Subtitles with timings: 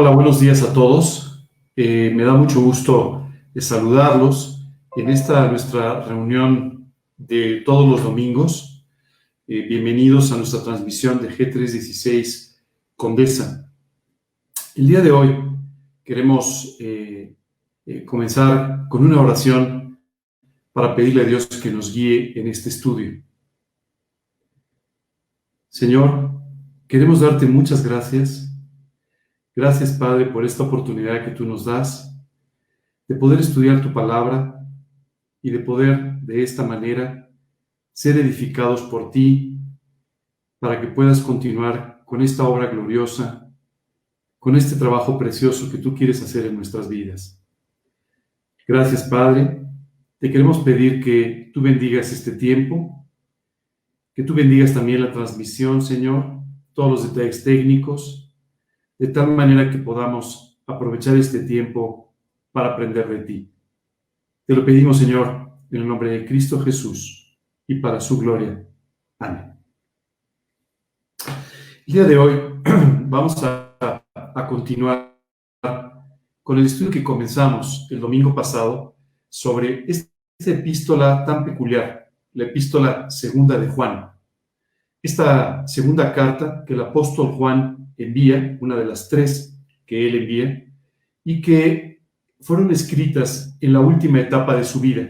[0.00, 1.50] Hola, buenos días a todos.
[1.74, 8.86] Eh, me da mucho gusto saludarlos en esta nuestra reunión de todos los domingos.
[9.48, 12.60] Eh, bienvenidos a nuestra transmisión de G316
[12.94, 13.74] Condesa.
[14.76, 15.36] El día de hoy
[16.04, 17.34] queremos eh,
[18.06, 19.98] comenzar con una oración
[20.72, 23.20] para pedirle a Dios que nos guíe en este estudio.
[25.68, 26.40] Señor,
[26.86, 28.47] queremos darte muchas gracias
[29.58, 32.16] Gracias, Padre, por esta oportunidad que tú nos das
[33.08, 34.64] de poder estudiar tu palabra
[35.42, 37.28] y de poder de esta manera
[37.92, 39.58] ser edificados por ti
[40.60, 43.50] para que puedas continuar con esta obra gloriosa,
[44.38, 47.42] con este trabajo precioso que tú quieres hacer en nuestras vidas.
[48.64, 49.60] Gracias, Padre.
[50.20, 53.04] Te queremos pedir que tú bendigas este tiempo,
[54.14, 58.27] que tú bendigas también la transmisión, Señor, todos los detalles técnicos,
[58.98, 62.14] de tal manera que podamos aprovechar este tiempo
[62.50, 63.54] para aprender de ti.
[64.46, 68.66] Te lo pedimos, Señor, en el nombre de Cristo Jesús y para su gloria.
[69.18, 69.54] Amén.
[71.86, 72.40] El día de hoy
[73.06, 74.04] vamos a,
[74.48, 75.18] continuar
[76.42, 78.96] con el estudio que comenzamos el domingo pasado
[79.28, 80.10] sobre esta
[80.46, 84.10] epístola tan peculiar, la epístola segunda de Juan.
[85.02, 90.64] Esta segunda carta que el apóstol Juan envía, una de las tres que él envía,
[91.24, 92.00] y que
[92.40, 95.08] fueron escritas en la última etapa de su vida,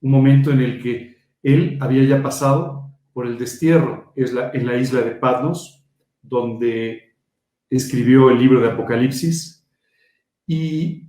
[0.00, 5.00] un momento en el que él había ya pasado por el destierro en la isla
[5.00, 5.84] de Patmos,
[6.22, 7.14] donde
[7.70, 9.66] escribió el libro de Apocalipsis,
[10.46, 11.08] y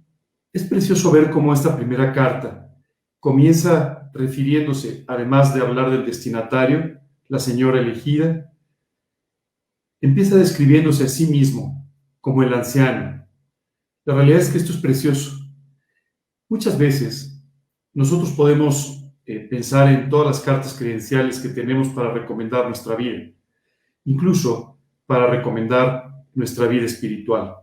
[0.53, 2.73] es precioso ver cómo esta primera carta
[3.19, 8.53] comienza refiriéndose, además de hablar del destinatario, la señora elegida,
[10.01, 11.87] empieza describiéndose a sí mismo
[12.21, 13.25] como el anciano.
[14.05, 15.37] La realidad es que esto es precioso.
[16.49, 17.43] Muchas veces
[17.93, 23.29] nosotros podemos eh, pensar en todas las cartas credenciales que tenemos para recomendar nuestra vida,
[24.05, 27.55] incluso para recomendar nuestra vida espiritual.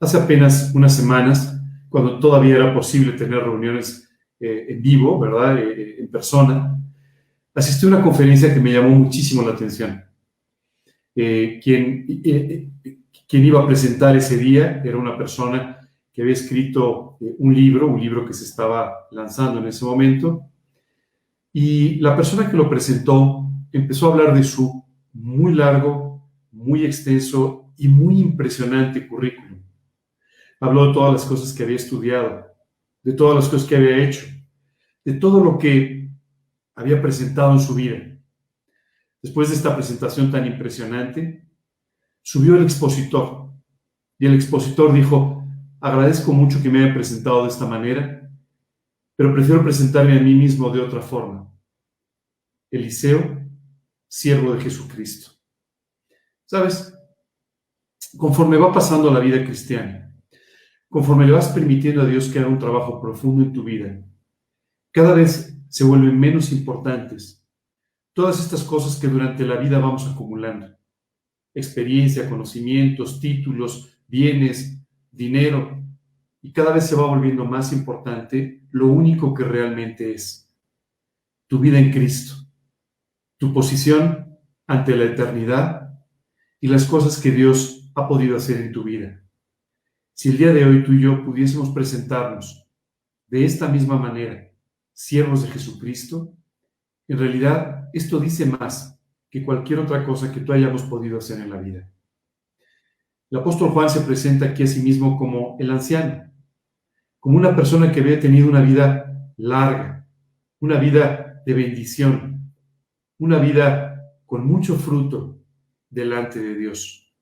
[0.00, 4.08] Hace apenas unas semanas, cuando todavía era posible tener reuniones
[4.40, 5.58] eh, en vivo, ¿verdad?
[5.58, 6.76] Eh, en persona,
[7.54, 10.05] asistí a una conferencia que me llamó muchísimo la atención.
[11.18, 15.80] Eh, quien, eh, eh, quien iba a presentar ese día era una persona
[16.12, 20.42] que había escrito un libro, un libro que se estaba lanzando en ese momento,
[21.54, 24.84] y la persona que lo presentó empezó a hablar de su
[25.14, 29.62] muy largo, muy extenso y muy impresionante currículum.
[30.60, 32.46] Habló de todas las cosas que había estudiado,
[33.02, 34.26] de todas las cosas que había hecho,
[35.02, 36.10] de todo lo que
[36.74, 38.15] había presentado en su vida.
[39.26, 41.44] Después de esta presentación tan impresionante,
[42.22, 43.50] subió el expositor
[44.20, 45.44] y el expositor dijo,
[45.80, 48.30] agradezco mucho que me haya presentado de esta manera,
[49.16, 51.52] pero prefiero presentarme a mí mismo de otra forma.
[52.70, 53.44] Eliseo,
[54.06, 55.32] siervo de Jesucristo.
[56.44, 56.96] ¿Sabes?
[58.16, 60.16] Conforme va pasando la vida cristiana,
[60.88, 64.00] conforme le vas permitiendo a Dios que haga un trabajo profundo en tu vida,
[64.92, 67.42] cada vez se vuelven menos importantes
[68.16, 70.74] todas estas cosas que durante la vida vamos acumulando.
[71.52, 75.84] Experiencia, conocimientos, títulos, bienes, dinero.
[76.40, 80.50] Y cada vez se va volviendo más importante lo único que realmente es.
[81.46, 82.36] Tu vida en Cristo.
[83.36, 86.00] Tu posición ante la eternidad
[86.58, 89.22] y las cosas que Dios ha podido hacer en tu vida.
[90.14, 92.66] Si el día de hoy tú y yo pudiésemos presentarnos
[93.26, 94.50] de esta misma manera,
[94.94, 96.32] siervos de Jesucristo,
[97.08, 98.98] en realidad, esto dice más
[99.30, 101.88] que cualquier otra cosa que tú hayamos podido hacer en la vida.
[103.30, 106.30] El apóstol Juan se presenta aquí a sí mismo como el anciano,
[107.18, 110.06] como una persona que había tenido una vida larga,
[110.60, 112.52] una vida de bendición,
[113.18, 115.40] una vida con mucho fruto
[115.90, 117.12] delante de Dios.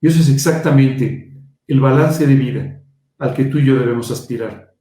[0.00, 2.82] Y eso es exactamente el balance de vida
[3.18, 4.74] al que tú y yo debemos aspirar.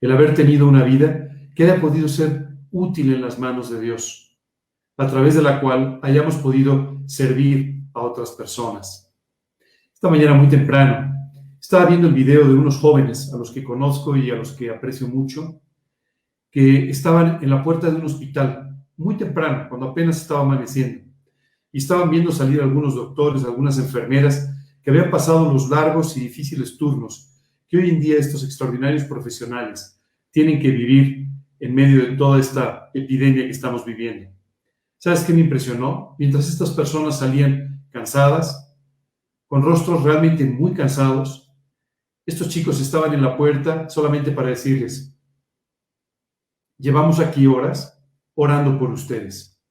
[0.00, 4.25] El haber tenido una vida que haya podido ser útil en las manos de Dios,
[4.96, 9.12] a través de la cual hayamos podido servir a otras personas.
[9.92, 11.14] Esta mañana muy temprano
[11.60, 14.70] estaba viendo el video de unos jóvenes a los que conozco y a los que
[14.70, 15.60] aprecio mucho,
[16.50, 21.04] que estaban en la puerta de un hospital muy temprano, cuando apenas estaba amaneciendo,
[21.72, 24.50] y estaban viendo salir algunos doctores, algunas enfermeras
[24.82, 27.32] que habían pasado los largos y difíciles turnos
[27.68, 30.00] que hoy en día estos extraordinarios profesionales
[30.30, 31.26] tienen que vivir
[31.58, 34.35] en medio de toda esta epidemia que estamos viviendo.
[34.98, 36.16] ¿Sabes qué me impresionó?
[36.18, 38.76] Mientras estas personas salían cansadas,
[39.46, 41.54] con rostros realmente muy cansados,
[42.24, 45.16] estos chicos estaban en la puerta solamente para decirles,
[46.78, 48.02] llevamos aquí horas
[48.34, 49.62] orando por ustedes.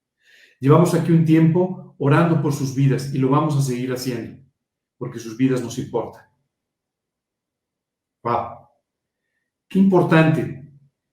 [0.60, 4.42] Llevamos aquí un tiempo orando por sus vidas y lo vamos a seguir haciendo,
[4.98, 6.24] porque sus vidas nos importan.
[8.24, 8.70] ¡Wow!
[9.68, 10.72] Qué importante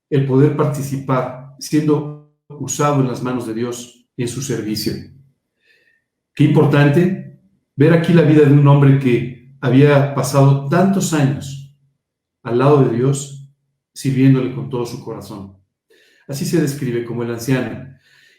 [0.08, 4.92] el poder participar siendo usado en las manos de Dios en su servicio.
[6.34, 7.40] Qué importante
[7.76, 11.76] ver aquí la vida de un hombre que había pasado tantos años
[12.42, 13.48] al lado de Dios,
[13.94, 15.56] sirviéndole con todo su corazón.
[16.26, 17.96] Así se describe como el anciano.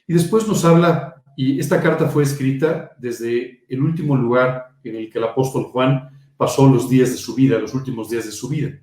[0.08, 5.10] Y después nos habla, y esta carta fue escrita desde el último lugar en el
[5.10, 8.50] que el apóstol Juan pasó los días de su vida, los últimos días de su
[8.50, 8.78] vida,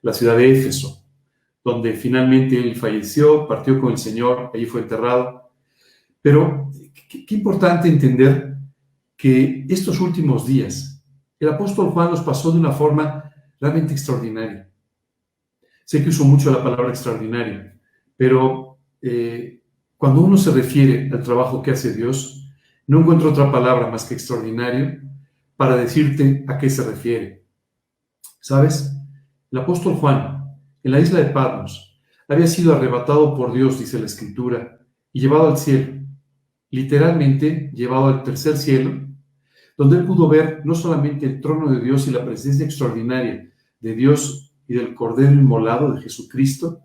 [0.00, 1.04] la ciudad de Éfeso,
[1.64, 5.51] donde finalmente él falleció, partió con el Señor, allí fue enterrado.
[6.22, 8.56] Pero qué, importante entender
[9.16, 11.04] que estos últimos días,
[11.38, 13.30] el apóstol Juan los pasó de una forma
[13.60, 14.70] realmente extraordinaria.
[15.84, 17.76] Sé que uso mucho la palabra extraordinaria,
[18.16, 19.62] pero eh,
[19.96, 22.48] cuando uno se refiere al trabajo que hace Dios,
[22.86, 25.00] no encuentro otra palabra más que extraordinario
[25.56, 27.46] para decirte a qué se refiere.
[28.40, 28.92] ¿Sabes?
[29.50, 30.44] El apóstol Juan,
[30.82, 34.78] en la isla de Patmos, había sido arrebatado por Dios, dice la Escritura,
[35.12, 36.01] y llevado al cielo,
[36.72, 39.06] literalmente llevado al tercer cielo,
[39.76, 43.94] donde él pudo ver no solamente el trono de Dios y la presencia extraordinaria de
[43.94, 46.80] Dios y del Cordero inmolado de Jesucristo,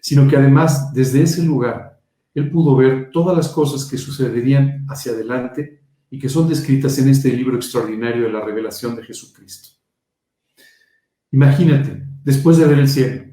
[0.00, 2.00] sino que además desde ese lugar
[2.34, 7.08] él pudo ver todas las cosas que sucederían hacia adelante y que son descritas en
[7.08, 9.78] este libro extraordinario de la revelación de Jesucristo.
[11.30, 13.24] Imagínate, después de ver el cielo,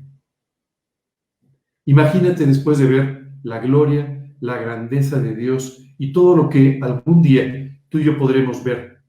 [1.86, 7.22] imagínate después de ver la gloria, la grandeza de Dios y todo lo que algún
[7.22, 9.04] día tú y yo podremos ver.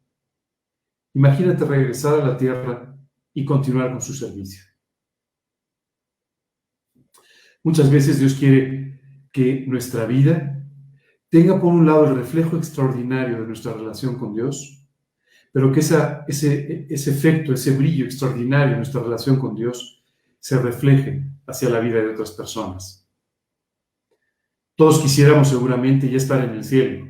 [1.15, 2.97] Imagínate regresar a la tierra
[3.33, 4.65] y continuar con su servicio.
[7.63, 9.01] Muchas veces Dios quiere
[9.33, 10.65] que nuestra vida
[11.29, 14.89] tenga por un lado el reflejo extraordinario de nuestra relación con Dios,
[15.53, 20.05] pero que ese, ese efecto, ese brillo extraordinario de nuestra relación con Dios
[20.39, 23.00] se refleje hacia la vida de otras personas.
[24.81, 27.07] Todos quisiéramos seguramente ya estar en el cielo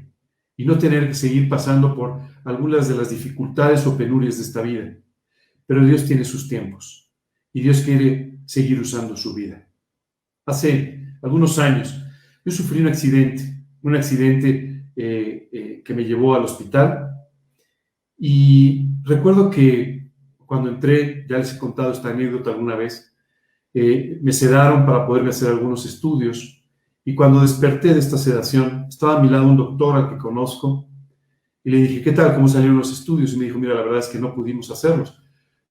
[0.56, 4.60] y no tener que seguir pasando por algunas de las dificultades o penurias de esta
[4.62, 4.98] vida,
[5.66, 7.14] pero Dios tiene sus tiempos
[7.52, 9.68] y Dios quiere seguir usando su vida.
[10.46, 11.96] Hace algunos años
[12.44, 17.08] yo sufrí un accidente, un accidente eh, eh, que me llevó al hospital.
[18.18, 20.10] Y recuerdo que
[20.44, 23.16] cuando entré, ya les he contado esta anécdota alguna vez,
[23.72, 26.59] eh, me sedaron para poderme hacer algunos estudios
[27.04, 30.88] y cuando desperté de esta sedación estaba a mi lado un doctor al que conozco
[31.64, 32.34] y le dije, ¿qué tal?
[32.34, 33.32] ¿Cómo salieron los estudios?
[33.32, 35.20] Y me dijo, mira, la verdad es que no pudimos hacerlos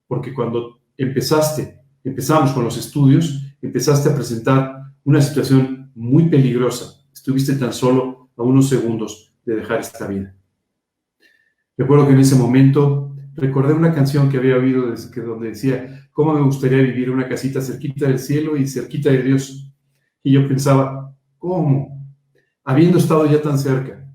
[0.09, 7.05] porque cuando empezaste, empezamos con los estudios, empezaste a presentar una situación muy peligrosa.
[7.13, 10.35] Estuviste tan solo a unos segundos de dejar esta vida.
[11.77, 16.33] Recuerdo que en ese momento recordé una canción que había oído desde donde decía, ¿cómo
[16.33, 19.71] me gustaría vivir una casita cerquita del cielo y cerquita de Dios?
[20.23, 21.08] Y yo pensaba,
[21.39, 22.07] ¿cómo?
[22.63, 24.05] Habiendo estado ya tan cerca.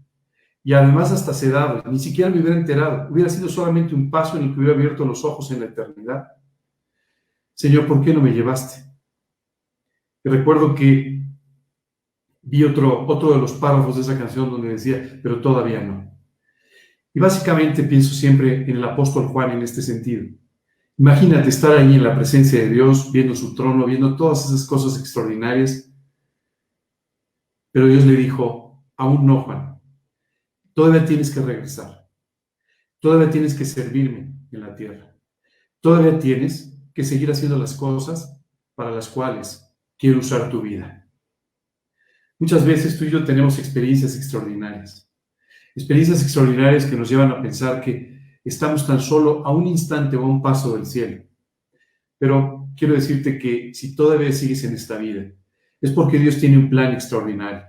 [0.62, 3.12] Y además hasta sedado, ni siquiera me hubiera enterado.
[3.12, 6.28] Hubiera sido solamente un paso en el que hubiera abierto los ojos en la eternidad.
[7.54, 8.82] Señor, ¿por qué no me llevaste?
[10.24, 11.22] Y recuerdo que
[12.43, 16.10] vi otro, otro de los párrafos de esa canción donde decía, pero todavía no.
[17.12, 20.26] Y básicamente pienso siempre en el apóstol Juan en este sentido.
[20.96, 24.98] Imagínate estar ahí en la presencia de Dios, viendo su trono, viendo todas esas cosas
[24.98, 25.93] extraordinarias.
[27.74, 29.81] Pero Dios le dijo, aún no, Juan,
[30.74, 32.08] todavía tienes que regresar.
[33.00, 35.12] Todavía tienes que servirme en la tierra.
[35.81, 38.40] Todavía tienes que seguir haciendo las cosas
[38.76, 41.10] para las cuales quiero usar tu vida.
[42.38, 45.10] Muchas veces tú y yo tenemos experiencias extraordinarias.
[45.74, 50.22] Experiencias extraordinarias que nos llevan a pensar que estamos tan solo a un instante o
[50.22, 51.24] a un paso del cielo.
[52.19, 55.32] Pero quiero decirte que si todavía sigues en esta vida,
[55.84, 57.62] es porque Dios tiene un plan extraordinario.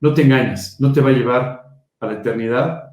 [0.00, 1.62] No te engañes, no te va a llevar
[2.00, 2.90] a la eternidad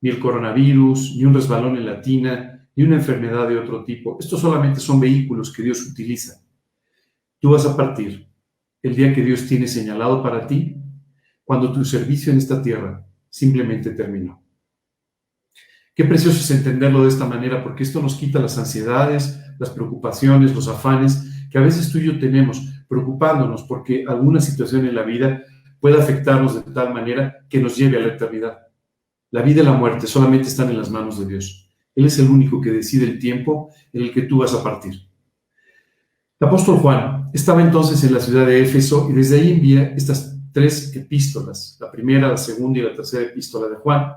[0.00, 4.16] ni el coronavirus, ni un resbalón en la tina, ni una enfermedad de otro tipo.
[4.20, 6.40] Estos solamente son vehículos que Dios utiliza
[7.40, 8.28] Tú vas a partir
[8.80, 10.76] el día que Dios tiene señalado para ti,
[11.42, 14.40] cuando tu servicio en esta tierra simplemente terminó.
[15.96, 20.54] Qué precioso es entenderlo de esta manera, porque esto nos quita las ansiedades, las preocupaciones,
[20.54, 25.04] los afanes que a veces tú y yo tenemos, preocupándonos porque alguna situación en la
[25.04, 25.44] vida
[25.78, 28.58] puede afectarnos de tal manera que nos lleve a la eternidad.
[29.30, 31.70] La vida y la muerte solamente están en las manos de Dios.
[31.94, 34.94] Él es el único que decide el tiempo en el que tú vas a partir.
[36.40, 40.36] El apóstol Juan estaba entonces en la ciudad de Éfeso y desde ahí envía estas
[40.52, 44.14] tres epístolas, la primera, la segunda y la tercera epístola de Juan.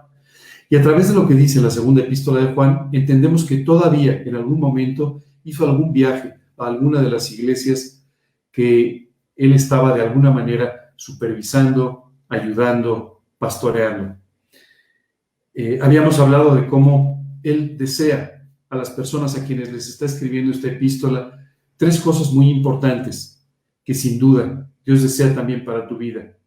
[0.68, 4.24] Y a través de lo que dice la segunda epístola de Juan, entendemos que todavía
[4.24, 8.03] en algún momento hizo algún viaje a alguna de las iglesias
[8.54, 14.16] que él estaba de alguna manera supervisando, ayudando, pastoreando.
[15.56, 20.52] Eh, habíamos hablado de cómo él desea a las personas a quienes les está escribiendo
[20.52, 21.40] esta epístola
[21.78, 23.46] tres cosas muy importantes
[23.84, 26.38] que sin duda Dios desea también para tu vida.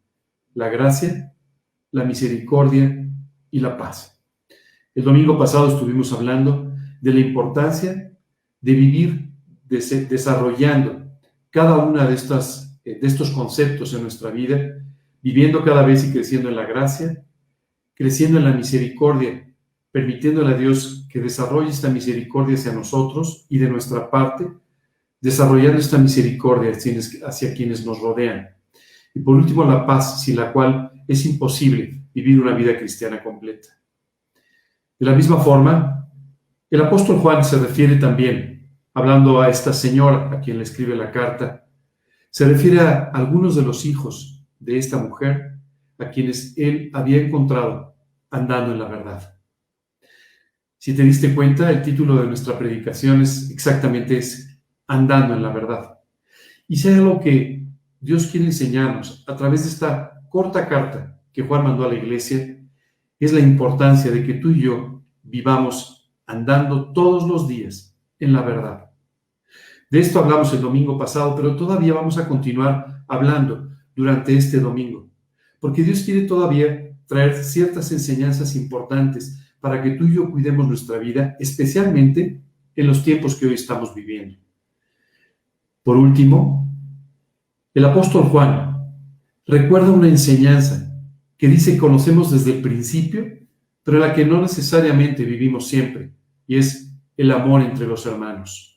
[0.53, 1.33] La gracia,
[1.91, 3.05] la misericordia
[3.51, 4.19] y la paz.
[4.95, 8.17] El domingo pasado estuvimos hablando de la importancia
[8.61, 9.29] de vivir
[9.67, 11.06] desarrollando
[11.49, 14.83] cada una de, estas, eh, de estos conceptos en nuestra vida,
[15.21, 17.23] viviendo cada vez y creciendo en la gracia,
[17.93, 19.47] creciendo en la misericordia,
[19.91, 24.47] permitiéndole a Dios que desarrolle esta misericordia hacia nosotros y de nuestra parte,
[25.19, 28.49] desarrollando esta misericordia hacia quienes nos rodean.
[29.13, 33.69] Y por último, la paz, sin la cual es imposible vivir una vida cristiana completa.
[34.99, 36.09] De la misma forma,
[36.69, 38.56] el apóstol Juan se refiere también,
[38.97, 41.67] hablando a esta señora a quien le escribe la carta,
[42.31, 45.59] se refiere a algunos de los hijos de esta mujer
[45.99, 47.95] a quienes él había encontrado
[48.31, 49.35] andando en la verdad.
[50.79, 55.51] Si te diste cuenta, el título de nuestra predicación es exactamente ese, andando en la
[55.51, 55.99] verdad.
[56.67, 57.67] Y hay algo que
[57.99, 62.65] Dios quiere enseñarnos a través de esta corta carta que Juan mandó a la iglesia,
[63.19, 68.41] es la importancia de que tú y yo vivamos andando todos los días en la
[68.41, 68.86] verdad.
[69.89, 75.09] De esto hablamos el domingo pasado, pero todavía vamos a continuar hablando durante este domingo,
[75.59, 80.97] porque Dios quiere todavía traer ciertas enseñanzas importantes para que tú y yo cuidemos nuestra
[80.97, 82.41] vida, especialmente
[82.75, 84.37] en los tiempos que hoy estamos viviendo.
[85.83, 86.69] Por último,
[87.73, 88.93] el apóstol Juan
[89.45, 90.93] recuerda una enseñanza
[91.37, 93.25] que dice que conocemos desde el principio,
[93.83, 96.13] pero la que no necesariamente vivimos siempre,
[96.45, 98.76] y es el amor entre los hermanos.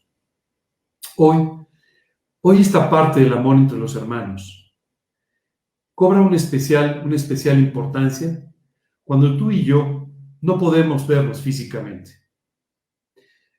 [1.22, 1.50] Hoy,
[2.40, 4.74] hoy esta parte del amor entre los hermanos
[5.94, 8.50] cobra una especial, una especial importancia
[9.04, 10.08] cuando tú y yo
[10.40, 12.12] no podemos vernos físicamente.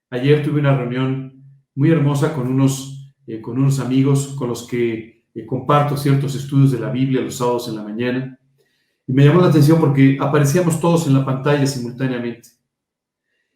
[0.10, 5.28] Ayer tuve una reunión muy hermosa con unos eh, con unos amigos con los que
[5.32, 8.40] eh, comparto ciertos estudios de la Biblia los sábados en la mañana.
[9.06, 12.50] Y me llamó la atención porque aparecíamos todos en la pantalla simultáneamente.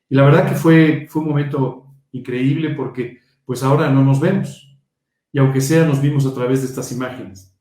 [0.08, 4.78] Y la verdad que fue, fue un momento increíble porque pues ahora no nos vemos.
[5.32, 7.56] Y aunque sea, nos vimos a través de estas imágenes.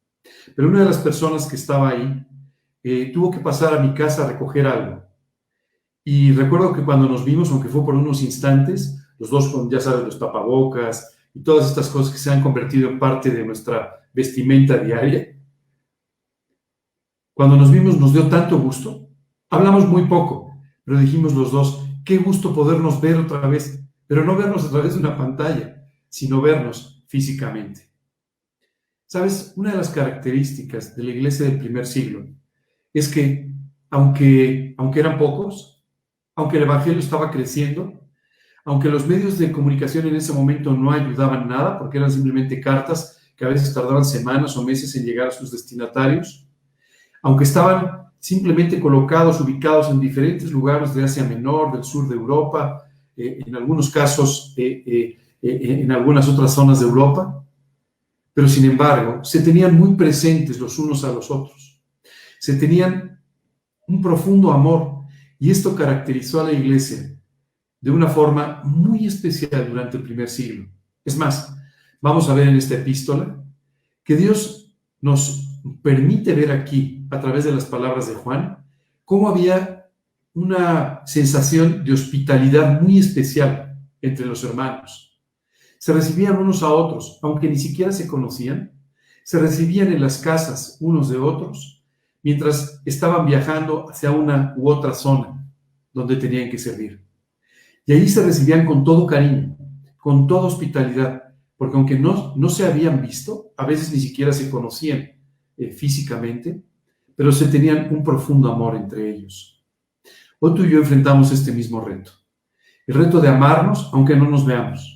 [0.55, 2.27] Pero una de las personas que estaba ahí
[2.83, 5.03] eh, tuvo que pasar a mi casa a recoger algo.
[6.05, 10.05] Y recuerdo que cuando nos vimos, aunque fue por unos instantes, los dos ya sabes,
[10.05, 14.79] los tapabocas, y todas estas cosas que se han convertido en parte de nuestra vestimenta
[14.79, 15.37] diaria.
[17.35, 19.09] Cuando nos vimos nos dio tanto gusto.
[19.51, 24.37] Hablamos muy poco, pero dijimos los dos, qué gusto podernos ver otra vez, pero no
[24.37, 25.74] vernos a través de una pantalla,
[26.15, 27.91] sino vernos físicamente.
[29.05, 32.25] Sabes, una de las características de la iglesia del primer siglo
[32.93, 33.51] es que,
[33.91, 35.85] aunque, aunque eran pocos,
[36.37, 38.01] aunque el Evangelio estaba creciendo,
[38.65, 43.21] aunque los medios de comunicación en ese momento no ayudaban nada, porque eran simplemente cartas
[43.37, 46.47] que a veces tardaban semanas o meses en llegar a sus destinatarios,
[47.25, 52.85] aunque estaban simplemente colocados, ubicados en diferentes lugares de Asia Menor, del sur de Europa,
[53.17, 57.45] eh, en algunos casos eh, eh, en algunas otras zonas de Europa,
[58.33, 61.83] pero sin embargo se tenían muy presentes los unos a los otros,
[62.41, 63.21] se tenían
[63.87, 65.05] un profundo amor
[65.39, 67.15] y esto caracterizó a la iglesia
[67.81, 70.67] de una forma muy especial durante el primer siglo.
[71.05, 71.55] Es más,
[72.01, 73.45] vamos a ver en esta epístola
[74.03, 78.65] que Dios nos permite ver aquí, a través de las palabras de Juan,
[79.05, 79.91] cómo había
[80.33, 85.14] una sensación de hospitalidad muy especial entre los hermanos.
[85.79, 88.73] Se recibían unos a otros, aunque ni siquiera se conocían,
[89.25, 91.83] se recibían en las casas unos de otros,
[92.23, 95.47] mientras estaban viajando hacia una u otra zona
[95.93, 97.05] donde tenían que servir.
[97.87, 99.57] Y allí se recibían con todo cariño,
[99.97, 104.51] con toda hospitalidad, porque aunque no, no se habían visto, a veces ni siquiera se
[104.51, 105.13] conocían
[105.57, 106.63] eh, físicamente,
[107.15, 109.63] pero se tenían un profundo amor entre ellos.
[110.41, 112.13] Hoy y yo enfrentamos este mismo reto.
[112.87, 114.94] El reto de amarnos aunque no nos veamos.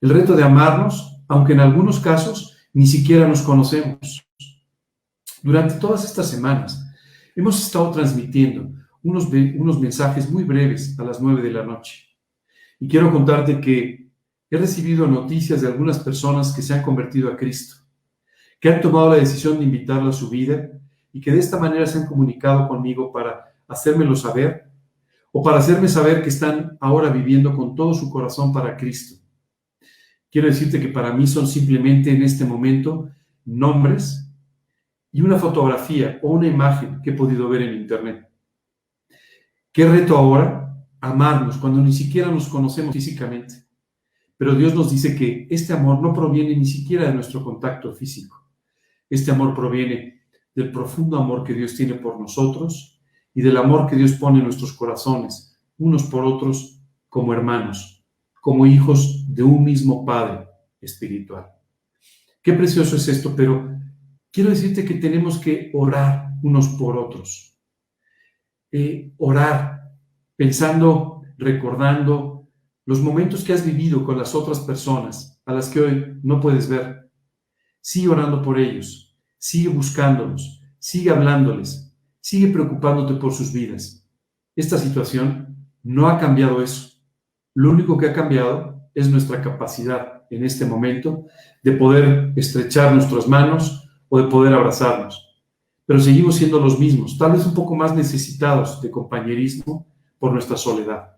[0.00, 4.26] El reto de amarnos aunque en algunos casos ni siquiera nos conocemos.
[5.42, 6.84] Durante todas estas semanas
[7.34, 8.70] hemos estado transmitiendo
[9.02, 12.04] unos, unos mensajes muy breves a las nueve de la noche.
[12.78, 14.10] Y quiero contarte que
[14.50, 17.76] he recibido noticias de algunas personas que se han convertido a Cristo,
[18.60, 20.70] que han tomado la decisión de invitarlo a su vida
[21.12, 24.70] y que de esta manera se han comunicado conmigo para hacérmelo saber
[25.32, 29.15] o para hacerme saber que están ahora viviendo con todo su corazón para Cristo.
[30.36, 33.08] Quiero decirte que para mí son simplemente en este momento
[33.46, 34.30] nombres
[35.10, 38.28] y una fotografía o una imagen que he podido ver en Internet.
[39.72, 40.76] ¿Qué reto ahora?
[41.00, 43.64] Amarnos cuando ni siquiera nos conocemos físicamente.
[44.36, 48.36] Pero Dios nos dice que este amor no proviene ni siquiera de nuestro contacto físico.
[49.08, 50.20] Este amor proviene
[50.54, 53.00] del profundo amor que Dios tiene por nosotros
[53.32, 57.95] y del amor que Dios pone en nuestros corazones, unos por otros, como hermanos,
[58.46, 60.46] como hijos de un mismo Padre
[60.80, 61.48] espiritual.
[62.40, 63.76] Qué precioso es esto, pero
[64.30, 67.58] quiero decirte que tenemos que orar unos por otros.
[68.70, 69.90] Eh, orar
[70.36, 72.48] pensando, recordando
[72.84, 76.68] los momentos que has vivido con las otras personas a las que hoy no puedes
[76.68, 77.10] ver.
[77.80, 84.06] Sigue orando por ellos, sigue buscándolos, sigue hablándoles, sigue preocupándote por sus vidas.
[84.54, 86.95] Esta situación no ha cambiado eso.
[87.56, 91.26] Lo único que ha cambiado es nuestra capacidad en este momento
[91.64, 95.26] de poder estrechar nuestras manos o de poder abrazarnos
[95.86, 99.86] pero seguimos siendo los mismos, tal vez un poco más necesitados de compañerismo
[100.18, 101.16] por nuestra soledad.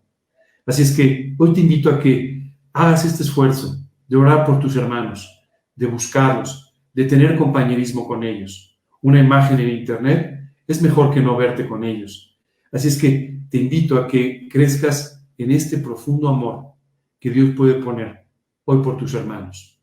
[0.66, 4.76] Así es que hoy te invito a que hagas este esfuerzo de orar por tus
[4.76, 5.42] hermanos,
[5.74, 8.78] de buscarlos, de tener compañerismo con ellos.
[9.00, 12.38] Una imagen en internet es mejor que no verte con ellos.
[12.70, 16.72] Así es que te invito a que crezcas en este profundo amor
[17.18, 18.26] que Dios puede poner
[18.64, 19.80] hoy por tus hermanos.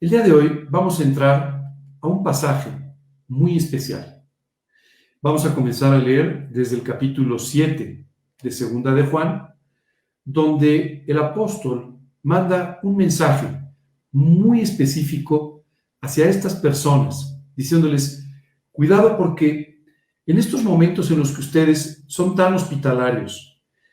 [0.00, 2.70] El día de hoy vamos a entrar a un pasaje
[3.26, 4.24] muy especial.
[5.20, 8.06] Vamos a comenzar a leer desde el capítulo 7
[8.40, 9.48] de Segunda de Juan,
[10.24, 13.48] donde el apóstol manda un mensaje
[14.12, 15.64] muy específico
[16.00, 18.24] hacia estas personas, diciéndoles,
[18.70, 19.82] cuidado porque
[20.24, 23.47] en estos momentos en los que ustedes son tan hospitalarios,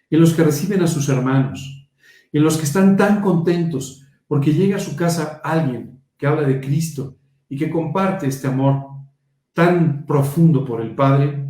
[0.09, 1.89] en los que reciben a sus hermanos,
[2.31, 6.59] en los que están tan contentos porque llega a su casa alguien que habla de
[6.59, 8.85] Cristo y que comparte este amor
[9.53, 11.49] tan profundo por el Padre,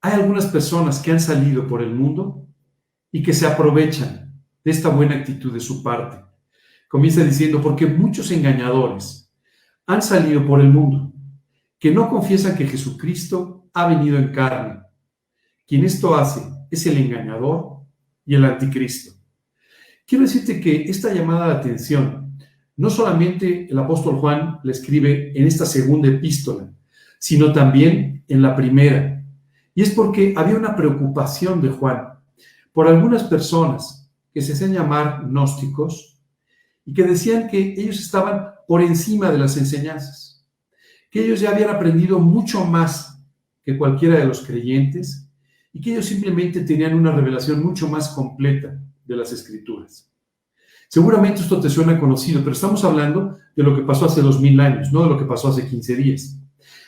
[0.00, 2.46] hay algunas personas que han salido por el mundo
[3.10, 4.32] y que se aprovechan
[4.64, 6.24] de esta buena actitud de su parte.
[6.88, 9.32] Comienza diciendo, porque muchos engañadores
[9.86, 11.12] han salido por el mundo,
[11.78, 14.82] que no confiesan que Jesucristo ha venido en carne.
[15.66, 17.80] Quien esto hace es el engañador
[18.24, 19.12] y el anticristo.
[20.06, 22.38] Quiero decirte que esta llamada de atención
[22.76, 26.72] no solamente el apóstol Juan le escribe en esta segunda epístola,
[27.18, 29.24] sino también en la primera.
[29.74, 32.08] Y es porque había una preocupación de Juan
[32.72, 36.20] por algunas personas que se hacían llamar gnósticos
[36.84, 40.46] y que decían que ellos estaban por encima de las enseñanzas,
[41.10, 43.20] que ellos ya habían aprendido mucho más
[43.64, 45.27] que cualquiera de los creyentes
[45.78, 50.10] y que ellos simplemente tenían una revelación mucho más completa de las escrituras.
[50.88, 54.58] Seguramente esto te suena conocido, pero estamos hablando de lo que pasó hace dos mil
[54.58, 56.36] años, no de lo que pasó hace 15 días.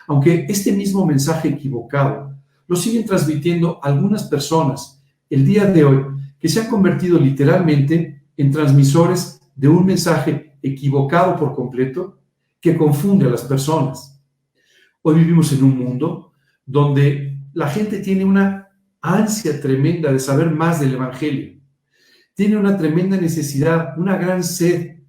[0.08, 2.34] Aunque este mismo mensaje equivocado
[2.66, 6.04] lo siguen transmitiendo algunas personas el día de hoy
[6.40, 12.18] que se han convertido literalmente en transmisores de un mensaje equivocado por completo
[12.60, 14.20] que confunde a las personas.
[15.02, 16.32] Hoy vivimos en un mundo
[16.66, 18.66] donde la gente tiene una
[19.00, 21.60] ansia tremenda de saber más del Evangelio
[22.40, 25.00] tiene una tremenda necesidad, una gran sed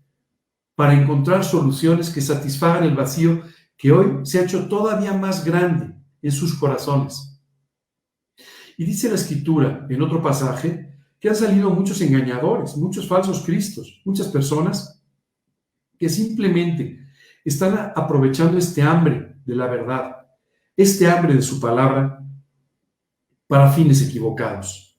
[0.75, 3.43] para encontrar soluciones que satisfagan el vacío
[3.77, 7.41] que hoy se ha hecho todavía más grande en sus corazones.
[8.77, 14.01] Y dice la escritura en otro pasaje que han salido muchos engañadores, muchos falsos cristos,
[14.03, 15.01] muchas personas
[15.97, 16.99] que simplemente
[17.45, 20.17] están aprovechando este hambre de la verdad,
[20.75, 22.20] este hambre de su palabra
[23.51, 24.97] para fines equivocados.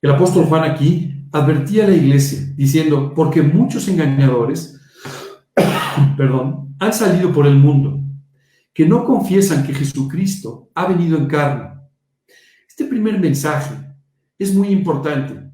[0.00, 4.80] El apóstol Juan aquí advertía a la iglesia diciendo, porque muchos engañadores,
[6.16, 8.00] perdón, han salido por el mundo,
[8.72, 11.78] que no confiesan que Jesucristo ha venido en carne.
[12.66, 13.74] Este primer mensaje
[14.38, 15.52] es muy importante.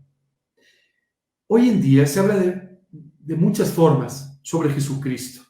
[1.48, 5.42] Hoy en día se habla de, de muchas formas sobre Jesucristo.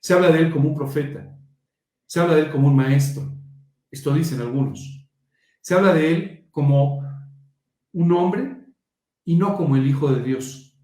[0.00, 1.38] Se habla de él como un profeta,
[2.06, 3.30] se habla de él como un maestro,
[3.90, 4.97] esto dicen algunos.
[5.68, 7.06] Se habla de él como
[7.92, 8.56] un hombre
[9.26, 10.74] y no como el Hijo de Dios.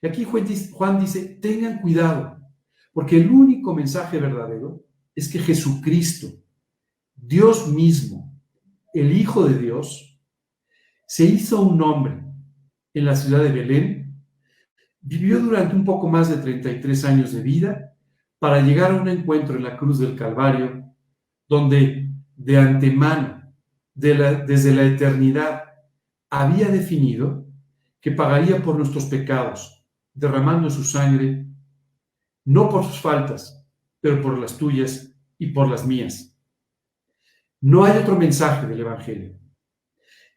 [0.00, 2.40] Y aquí Juan dice, tengan cuidado,
[2.94, 6.28] porque el único mensaje verdadero es que Jesucristo
[7.14, 8.34] Dios mismo,
[8.94, 10.18] el Hijo de Dios,
[11.06, 12.24] se hizo un hombre
[12.94, 14.24] en la ciudad de Belén,
[15.02, 17.94] vivió durante un poco más de 33 años de vida
[18.38, 20.90] para llegar a un encuentro en la cruz del Calvario,
[21.46, 23.35] donde de antemano,
[23.96, 25.64] desde la eternidad,
[26.28, 27.46] había definido
[28.00, 31.46] que pagaría por nuestros pecados, derramando su sangre,
[32.44, 33.66] no por sus faltas,
[34.00, 36.36] pero por las tuyas y por las mías.
[37.60, 39.38] No hay otro mensaje del Evangelio.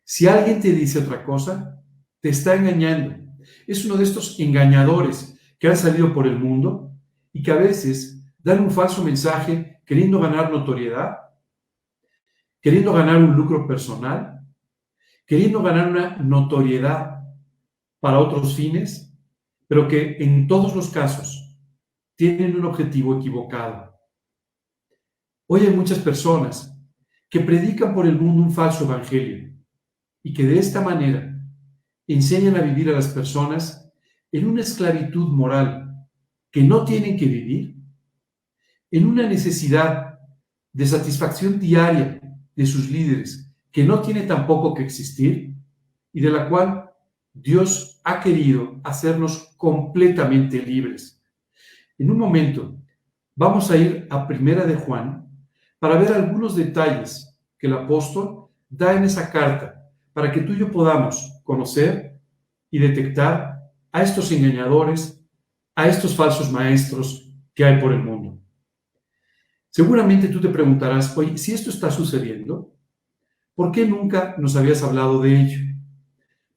[0.04, 1.84] Si alguien te dice otra cosa,
[2.22, 3.16] te está engañando.
[3.68, 6.92] Es uno de estos engañadores que han salido por el mundo
[7.34, 11.18] y que a veces dan un falso mensaje queriendo ganar notoriedad,
[12.62, 14.42] queriendo ganar un lucro personal,
[15.26, 17.24] queriendo ganar una notoriedad
[18.00, 19.14] para otros fines,
[19.68, 21.58] pero que en todos los casos
[22.16, 23.96] tienen un objetivo equivocado.
[25.48, 26.76] Hoy hay muchas personas
[27.30, 29.54] que predican por el mundo un falso evangelio
[30.24, 31.40] y que de esta manera
[32.08, 33.92] enseñan a vivir a las personas
[34.32, 36.08] en una esclavitud moral
[36.52, 37.76] que no tienen que vivir,
[38.92, 40.20] en una necesidad
[40.74, 42.20] de satisfacción diaria
[42.60, 45.56] de sus líderes que no tiene tampoco que existir
[46.12, 46.92] y de la cual
[47.34, 51.24] Dios ha querido hacernos completamente libres.
[51.98, 52.76] En un momento
[53.34, 55.26] vamos a ir a Primera de Juan
[55.80, 60.58] para ver algunos detalles que el apóstol da en esa carta para que tú y
[60.58, 62.20] yo podamos conocer
[62.70, 65.24] y detectar a estos engañadores,
[65.76, 68.38] a estos falsos maestros que hay por el mundo.
[69.70, 72.74] Seguramente tú te preguntarás, oye, si esto está sucediendo,
[73.54, 75.60] ¿por qué nunca nos habías hablado de ello?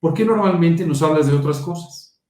[0.01, 2.21] ¿Por qué normalmente nos hablas de otras cosas?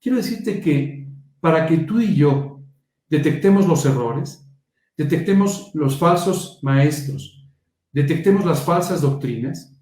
[0.00, 1.08] Quiero decirte que
[1.40, 2.60] para que tú y yo
[3.08, 4.48] detectemos los errores,
[4.96, 7.48] detectemos los falsos maestros,
[7.92, 9.72] detectemos las falsas doctrinas,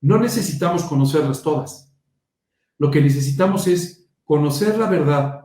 [0.00, 1.92] no necesitamos conocerlas todas.
[2.78, 5.44] Lo que necesitamos es conocer la verdad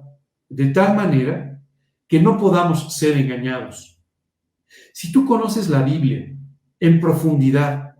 [0.49, 1.61] de tal manera
[2.07, 3.96] que no podamos ser engañados.
[4.93, 6.35] Si tú conoces la Biblia
[6.79, 7.95] en profundidad,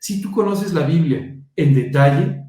[0.00, 2.44] si tú conoces la Biblia en detalle,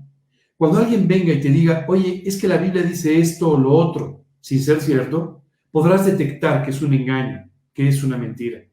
[0.58, 3.72] cuando alguien venga y te diga, oye, es que la Biblia dice esto o lo
[3.72, 8.64] otro, sin ser cierto, podrás detectar que es un engaño, que es una mentira.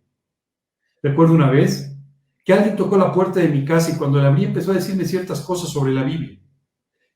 [1.02, 1.96] Recuerdo una vez
[2.44, 5.04] que alguien tocó la puerta de mi casa y cuando la abrí empezó a decirme
[5.04, 6.38] ciertas cosas sobre la Biblia.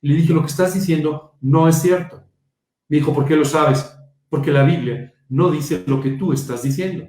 [0.00, 2.22] Le dije, lo que estás diciendo no es cierto.
[2.88, 3.92] Me dijo, ¿por qué lo sabes?
[4.28, 7.08] Porque la Biblia no dice lo que tú estás diciendo.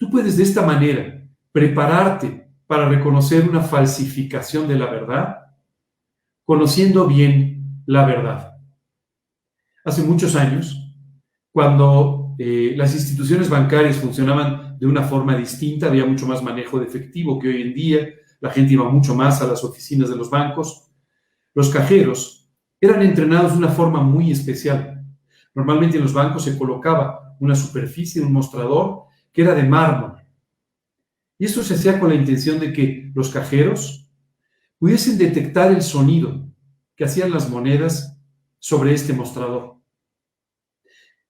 [0.00, 5.36] Tú puedes de esta manera prepararte para reconocer una falsificación de la verdad,
[6.42, 8.56] conociendo bien la verdad.
[9.84, 10.96] Hace muchos años,
[11.52, 16.86] cuando eh, las instituciones bancarias funcionaban de una forma distinta, había mucho más manejo de
[16.86, 18.08] efectivo que hoy en día,
[18.40, 20.90] la gente iba mucho más a las oficinas de los bancos,
[21.52, 25.04] los cajeros eran entrenados de una forma muy especial.
[25.54, 30.20] Normalmente en los bancos se colocaba una superficie, un mostrador, que era de mármol.
[31.38, 34.10] Y esto se hacía con la intención de que los cajeros
[34.78, 36.46] pudiesen detectar el sonido
[36.96, 38.18] que hacían las monedas
[38.58, 39.76] sobre este mostrador.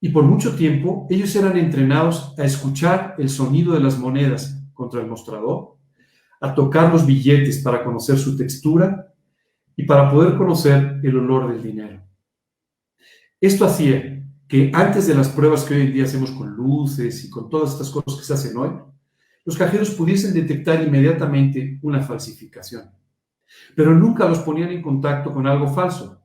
[0.00, 5.00] Y por mucho tiempo ellos eran entrenados a escuchar el sonido de las monedas contra
[5.00, 5.76] el mostrador,
[6.40, 9.14] a tocar los billetes para conocer su textura
[9.76, 12.02] y para poder conocer el olor del dinero.
[13.40, 14.19] Esto hacía
[14.50, 17.70] que antes de las pruebas que hoy en día hacemos con luces y con todas
[17.70, 18.70] estas cosas que se hacen hoy,
[19.44, 22.90] los cajeros pudiesen detectar inmediatamente una falsificación.
[23.76, 26.24] Pero nunca los ponían en contacto con algo falso,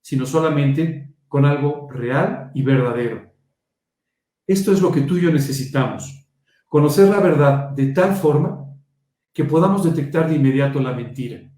[0.00, 3.32] sino solamente con algo real y verdadero.
[4.46, 6.24] Esto es lo que tú y yo necesitamos,
[6.66, 8.64] conocer la verdad de tal forma
[9.32, 11.50] que podamos detectar de inmediato la mentira,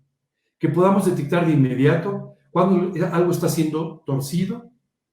[0.59, 4.73] que podamos detectar de inmediato cuando algo está siendo torcido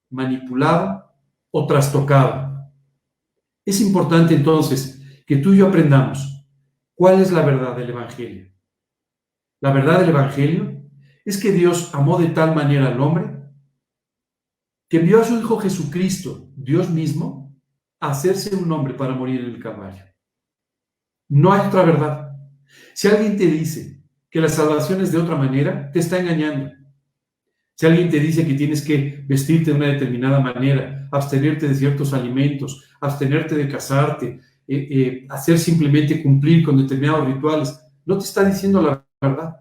[0.09, 1.15] manipulada
[1.51, 2.71] o trastocada.
[3.65, 6.47] Es importante entonces que tú y yo aprendamos
[6.93, 8.51] cuál es la verdad del Evangelio.
[9.61, 10.83] La verdad del Evangelio
[11.23, 13.35] es que Dios amó de tal manera al hombre
[14.87, 17.55] que envió a su Hijo Jesucristo, Dios mismo,
[17.99, 20.03] a hacerse un hombre para morir en el Calvario.
[21.27, 22.37] No hay otra verdad.
[22.93, 26.71] Si alguien te dice que la salvación es de otra manera, te está engañando.
[27.75, 32.13] Si alguien te dice que tienes que vestirte de una determinada manera, abstenerte de ciertos
[32.13, 38.45] alimentos, abstenerte de casarte, eh, eh, hacer simplemente cumplir con determinados rituales, no te está
[38.45, 39.55] diciendo la verdad.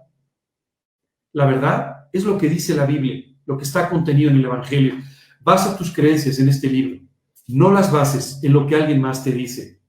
[1.33, 4.95] La verdad es lo que dice la Biblia, lo que está contenido en el Evangelio.
[5.41, 7.01] Basa tus creencias en este libro,
[7.49, 9.83] no las bases en lo que alguien más te dice.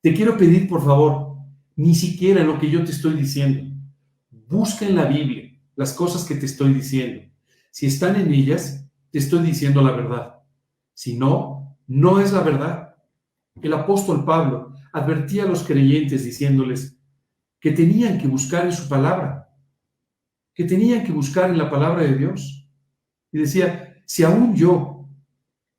[0.00, 1.38] te quiero pedir, por favor,
[1.74, 3.74] ni siquiera en lo que yo te estoy diciendo.
[4.30, 7.22] Busca en la Biblia las cosas que te estoy diciendo.
[7.76, 10.36] Si están en ellas, te estoy diciendo la verdad.
[10.94, 12.96] Si no, no es la verdad.
[13.60, 16.98] El apóstol Pablo advertía a los creyentes diciéndoles
[17.60, 19.50] que tenían que buscar en su palabra,
[20.54, 22.66] que tenían que buscar en la palabra de Dios.
[23.30, 25.06] Y decía, si aún yo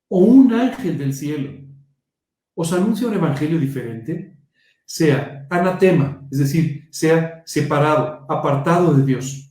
[0.06, 1.50] o un ángel del cielo
[2.54, 4.38] os anuncia un evangelio diferente,
[4.84, 9.47] sea anatema, es decir, sea separado, apartado de Dios.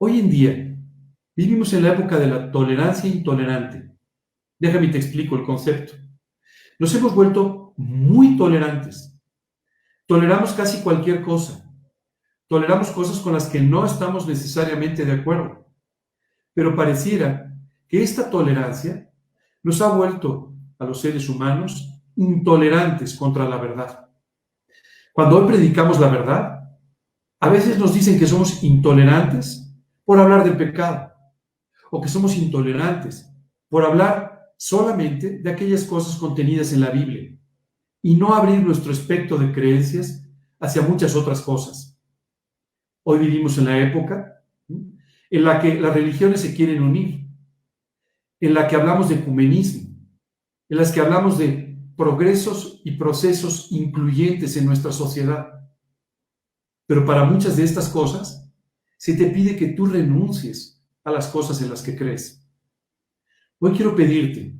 [0.00, 0.78] Hoy en día
[1.34, 3.90] vivimos en la época de la tolerancia intolerante.
[4.56, 5.94] Déjame te explico el concepto.
[6.78, 9.20] Nos hemos vuelto muy tolerantes.
[10.06, 11.68] Toleramos casi cualquier cosa.
[12.46, 15.68] Toleramos cosas con las que no estamos necesariamente de acuerdo.
[16.54, 17.52] Pero pareciera
[17.88, 19.10] que esta tolerancia
[19.64, 24.08] nos ha vuelto a los seres humanos intolerantes contra la verdad.
[25.12, 26.78] Cuando hoy predicamos la verdad,
[27.40, 29.67] a veces nos dicen que somos intolerantes
[30.08, 31.12] por hablar del pecado
[31.90, 33.30] o que somos intolerantes
[33.68, 37.38] por hablar solamente de aquellas cosas contenidas en la Biblia
[38.00, 40.26] y no abrir nuestro espectro de creencias
[40.60, 42.00] hacia muchas otras cosas.
[43.02, 47.28] Hoy vivimos en la época en la que las religiones se quieren unir,
[48.40, 49.94] en la que hablamos de ecumenismo,
[50.70, 55.68] en las que hablamos de progresos y procesos incluyentes en nuestra sociedad.
[56.86, 58.47] Pero para muchas de estas cosas
[58.98, 62.46] se te pide que tú renuncies a las cosas en las que crees.
[63.58, 64.54] Hoy quiero pedirte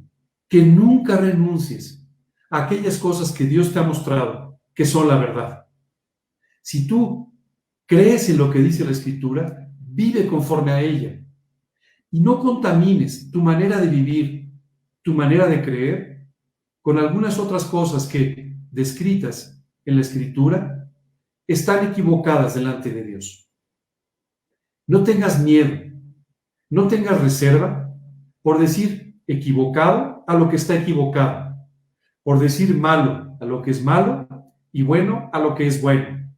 [0.48, 2.08] que nunca renuncies
[2.50, 4.48] a aquellas cosas que Dios te ha mostrado
[4.78, 5.66] que son la verdad.
[6.62, 7.36] Si tú
[7.84, 11.20] crees en lo que dice la Escritura, vive conforme a ella
[12.12, 14.52] y no contamines tu manera de vivir,
[15.02, 16.28] tu manera de creer,
[16.80, 20.88] con algunas otras cosas que, descritas en la Escritura,
[21.46, 23.47] están equivocadas delante de Dios.
[24.88, 25.92] No tengas miedo,
[26.70, 27.94] no tengas reserva
[28.40, 31.54] por decir equivocado a lo que está equivocado,
[32.22, 34.26] por decir malo a lo que es malo
[34.72, 36.32] y bueno a lo que es bueno.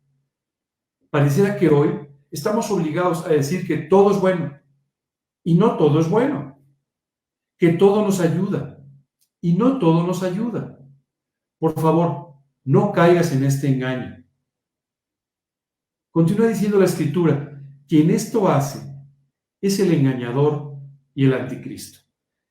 [1.11, 4.59] Pareciera que hoy estamos obligados a decir que todo es bueno
[5.45, 6.61] y no todo es bueno,
[7.57, 8.85] que todo nos ayuda
[9.41, 10.77] y no todo nos ayuda.
[11.61, 12.35] Por favor,
[12.65, 14.25] no caigas en este engaño.
[16.11, 17.60] Continúa diciendo la escritura,
[17.91, 18.79] quien esto hace
[19.61, 20.77] es el engañador
[21.13, 21.99] y el anticristo.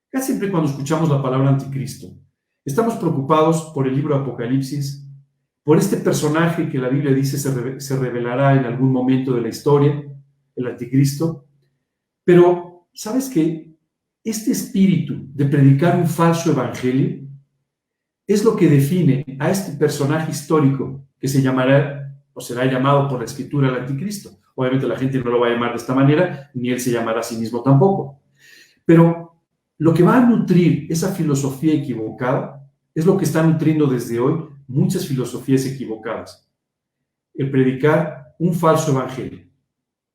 [0.10, 2.10] Casi siempre cuando escuchamos la palabra anticristo,
[2.66, 5.08] estamos preocupados por el libro Apocalipsis,
[5.64, 9.48] por este personaje que la Biblia dice se, se revelará en algún momento de la
[9.48, 10.04] historia,
[10.58, 11.48] el anticristo,
[12.26, 13.78] pero ¿sabes qué?
[14.22, 17.26] Este espíritu de predicar un falso evangelio
[18.28, 23.20] es lo que define a este personaje histórico que se llamará o será llamado por
[23.20, 24.32] la escritura el anticristo.
[24.60, 27.22] Obviamente la gente no lo va a llamar de esta manera, ni él se llamará
[27.22, 28.20] a sí mismo tampoco.
[28.84, 29.42] Pero
[29.78, 34.50] lo que va a nutrir esa filosofía equivocada es lo que está nutriendo desde hoy
[34.68, 36.52] muchas filosofías equivocadas.
[37.34, 39.48] El predicar un falso evangelio,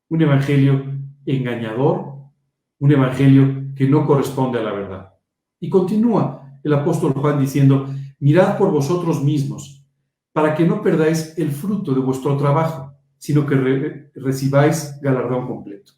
[0.09, 0.93] un evangelio
[1.25, 2.13] engañador,
[2.77, 5.13] un evangelio que no corresponde a la verdad.
[5.59, 7.87] Y continúa el apóstol Juan diciendo,
[8.19, 9.83] mirad por vosotros mismos,
[10.33, 12.84] para que no perdáis el fruto de vuestro trabajo,
[13.25, 15.93] sino que recibáis galardón completo.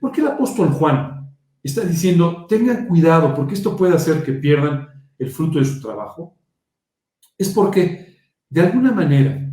[0.00, 1.28] ¿Por qué el apóstol Juan
[1.60, 6.38] está diciendo, tengan cuidado, porque esto puede hacer que pierdan el fruto de su trabajo?
[7.36, 8.16] Es porque,
[8.48, 9.52] de alguna manera,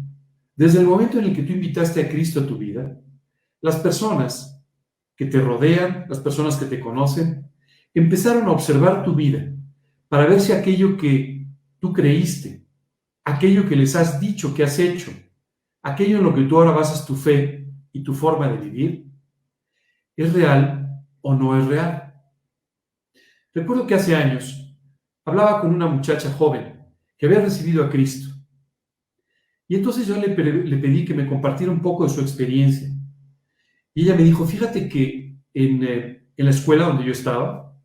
[0.55, 3.01] desde el momento en el que tú invitaste a Cristo a tu vida,
[3.59, 4.63] las personas
[5.15, 7.49] que te rodean, las personas que te conocen,
[7.91, 9.51] empezaron a observar tu vida
[10.09, 11.47] para ver si aquello que
[11.79, 12.63] tú creíste,
[13.23, 15.11] aquello que les has dicho que has hecho,
[15.81, 19.05] aquello en lo que tú ahora basas tu fe y tu forma de vivir,
[20.15, 22.13] es real o no es real.
[23.53, 24.77] Recuerdo que hace años
[25.25, 26.79] hablaba con una muchacha joven
[27.17, 28.35] que había recibido a Cristo.
[29.67, 32.89] Y entonces yo le, pedí que me compartiera un poco de su experiencia.
[33.93, 37.79] Y ella me dijo, fíjate que eh, en, la escuela donde yo estaba,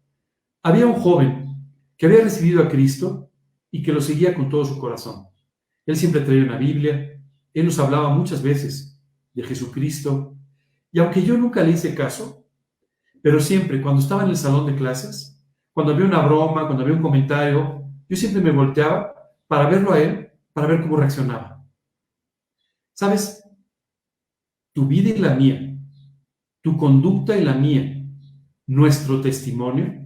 [0.62, 1.56] había un joven
[1.96, 3.30] que había recibido a Cristo
[3.70, 5.26] y que lo seguía con todo su corazón.
[5.84, 7.13] Él siempre traía una Biblia,
[7.54, 9.00] él nos hablaba muchas veces
[9.32, 10.36] de Jesucristo,
[10.92, 12.46] y aunque yo nunca le hice caso,
[13.22, 16.96] pero siempre cuando estaba en el salón de clases, cuando había una broma, cuando había
[16.96, 19.14] un comentario, yo siempre me volteaba
[19.46, 21.64] para verlo a él, para ver cómo reaccionaba.
[22.92, 23.42] ¿Sabes?
[24.72, 25.74] Tu vida y la mía
[26.64, 28.02] tu conducta y la mía,
[28.66, 30.02] nuestro testimonio,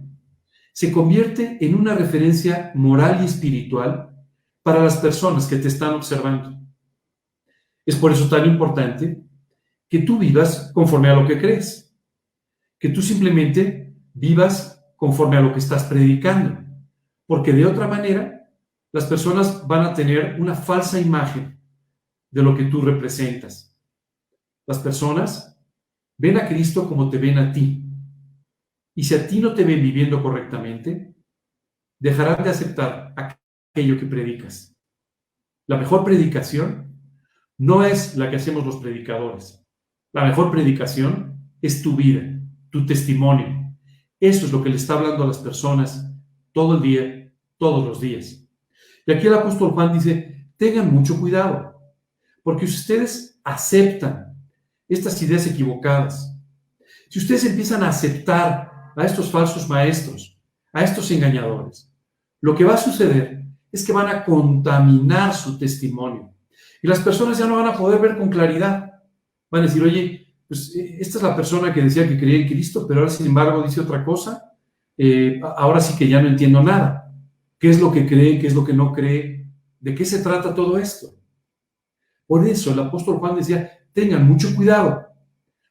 [0.73, 4.13] se convierte en una referencia moral y espiritual
[4.61, 6.58] para las personas que te están observando.
[7.89, 9.19] Es por eso tan importante
[9.89, 11.91] que tú vivas conforme a lo que crees,
[12.77, 16.63] que tú simplemente vivas conforme a lo que estás predicando,
[17.25, 18.47] porque de otra manera
[18.91, 21.59] las personas van a tener una falsa imagen
[22.29, 23.75] de lo que tú representas.
[24.67, 25.59] Las personas
[26.15, 27.83] ven a Cristo como te ven a ti.
[28.93, 31.15] Y si a ti no te ven viviendo correctamente,
[31.99, 34.77] dejarán de aceptar aquello que predicas.
[35.65, 36.88] La mejor predicación
[37.59, 39.63] no es la que hacemos los predicadores.
[40.13, 42.21] La mejor predicación es tu vida,
[42.71, 43.75] tu testimonio.
[44.17, 46.09] Eso es lo que le está hablando a las personas
[46.53, 48.47] todo el día, todos los días.
[49.05, 51.75] Y aquí el apóstol Juan dice, tengan mucho cuidado,
[52.43, 54.35] porque si ustedes aceptan
[54.87, 56.33] estas ideas equivocadas,
[57.09, 60.39] si ustedes empiezan a aceptar a estos falsos maestros,
[60.71, 61.93] a estos engañadores,
[62.39, 66.33] lo que va a suceder es que van a contaminar su testimonio.
[66.81, 68.93] Y las personas ya no van a poder ver con claridad.
[69.51, 72.47] Van a decir, oye, pues eh, esta es la persona que decía que creía en
[72.47, 74.53] Cristo, pero ahora sin embargo dice otra cosa.
[74.97, 76.99] Eh, ahora sí que ya no entiendo nada
[77.59, 79.45] qué es lo que cree, qué es lo que no cree,
[79.79, 81.13] de qué se trata todo esto.
[82.25, 85.05] Por eso el apóstol Juan decía, tengan mucho cuidado,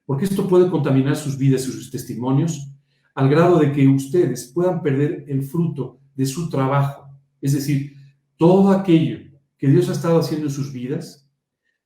[0.04, 2.70] porque esto puede contaminar sus vidas y sus testimonios
[3.14, 7.08] al grado de que ustedes puedan perder el fruto de su trabajo.
[7.40, 7.96] Es decir,
[8.36, 9.18] todo aquello
[9.58, 11.28] que Dios ha estado haciendo en sus vidas,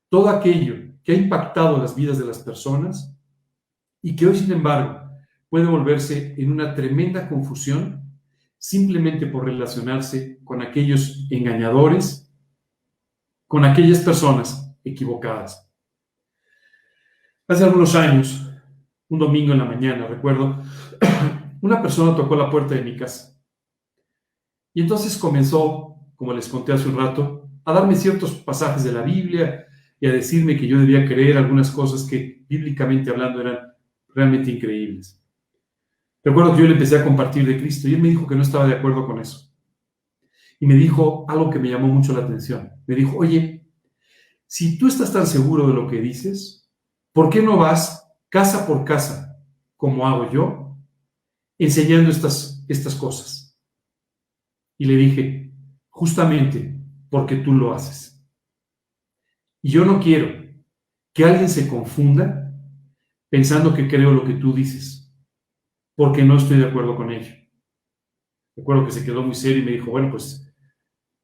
[0.08, 3.16] todo aquello que ha impactado las vidas de las personas
[4.02, 5.10] y que hoy, sin embargo,
[5.48, 8.02] puede volverse en una tremenda confusión
[8.58, 12.32] simplemente por relacionarse con aquellos engañadores,
[13.48, 15.68] con aquellas personas equivocadas.
[17.48, 18.48] Hace algunos años,
[19.08, 20.62] un domingo en la mañana, recuerdo,
[21.60, 23.36] una persona tocó la puerta de mi casa.
[24.72, 29.02] Y entonces comenzó, como les conté hace un rato, a darme ciertos pasajes de la
[29.02, 29.66] Biblia
[30.00, 33.58] y a decirme que yo debía creer algunas cosas que bíblicamente hablando eran
[34.08, 35.22] realmente increíbles.
[36.24, 38.42] Recuerdo que yo le empecé a compartir de Cristo y él me dijo que no
[38.42, 39.52] estaba de acuerdo con eso.
[40.60, 42.70] Y me dijo algo que me llamó mucho la atención.
[42.86, 43.66] Me dijo, oye,
[44.46, 46.70] si tú estás tan seguro de lo que dices,
[47.12, 49.36] ¿por qué no vas casa por casa,
[49.76, 50.78] como hago yo,
[51.58, 53.58] enseñando estas, estas cosas?
[54.78, 55.52] Y le dije,
[55.88, 56.81] justamente
[57.12, 58.26] porque tú lo haces.
[59.60, 60.50] Y yo no quiero
[61.12, 62.50] que alguien se confunda
[63.30, 65.14] pensando que creo lo que tú dices
[65.94, 67.34] porque no estoy de acuerdo con ello.
[68.56, 70.50] Recuerdo que se quedó muy serio y me dijo, bueno, pues,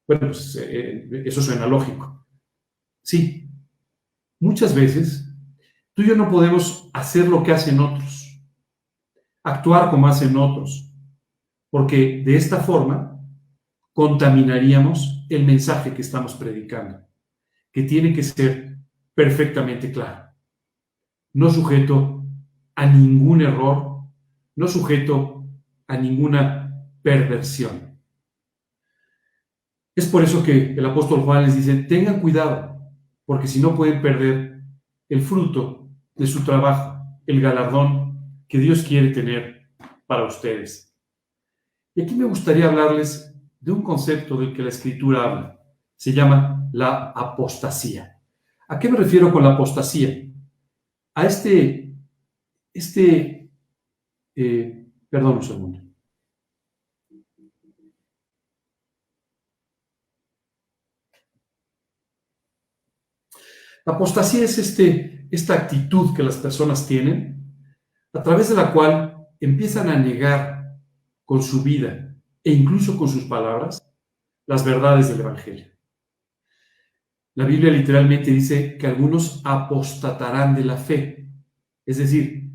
[0.06, 2.26] bueno, pues eh, eh, eso suena lógico.
[3.02, 3.50] Sí,
[4.38, 5.34] muchas veces
[5.94, 8.42] tú y yo no podemos hacer lo que hacen otros,
[9.42, 10.92] actuar como hacen otros,
[11.70, 13.17] porque de esta forma
[13.98, 17.04] contaminaríamos el mensaje que estamos predicando,
[17.72, 18.78] que tiene que ser
[19.12, 20.30] perfectamente claro,
[21.32, 22.24] no sujeto
[22.76, 23.88] a ningún error
[24.54, 25.48] no sujeto
[25.88, 28.00] a ninguna perversión.
[29.96, 32.80] Es por eso que el apóstol Juan les dice, tengan cuidado,
[33.24, 34.62] porque si no pueden perder
[35.08, 39.68] el fruto de su trabajo, el galardón que Dios quiere tener
[40.06, 40.96] para ustedes.
[41.96, 45.60] Y aquí me gustaría hablarles de un concepto del que la escritura habla.
[45.96, 48.20] Se llama la apostasía.
[48.68, 50.10] ¿A qué me refiero con la apostasía?
[51.14, 51.94] A este,
[52.72, 53.50] este
[54.36, 55.82] eh, perdón un segundo.
[63.84, 67.54] La apostasía es este, esta actitud que las personas tienen
[68.12, 70.76] a través de la cual empiezan a negar
[71.24, 72.07] con su vida
[72.44, 73.84] e incluso con sus palabras
[74.46, 75.66] las verdades del Evangelio.
[77.34, 81.30] La Biblia literalmente dice que algunos apostatarán de la fe,
[81.86, 82.50] es decir,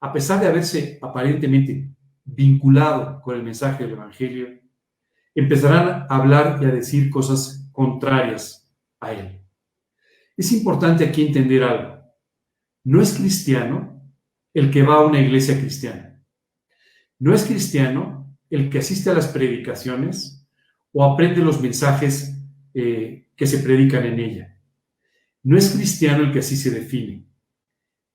[0.00, 1.90] a pesar de haberse aparentemente
[2.24, 4.60] vinculado con el mensaje del Evangelio,
[5.34, 9.40] empezarán a hablar y a decir cosas contrarias a él.
[10.36, 11.98] Es importante aquí entender algo.
[12.84, 14.00] No es cristiano
[14.54, 16.22] el que va a una iglesia cristiana.
[17.18, 20.46] No es cristiano el que asiste a las predicaciones
[20.92, 22.34] o aprende los mensajes
[22.74, 24.58] eh, que se predican en ella.
[25.42, 27.26] No es cristiano el que así se define.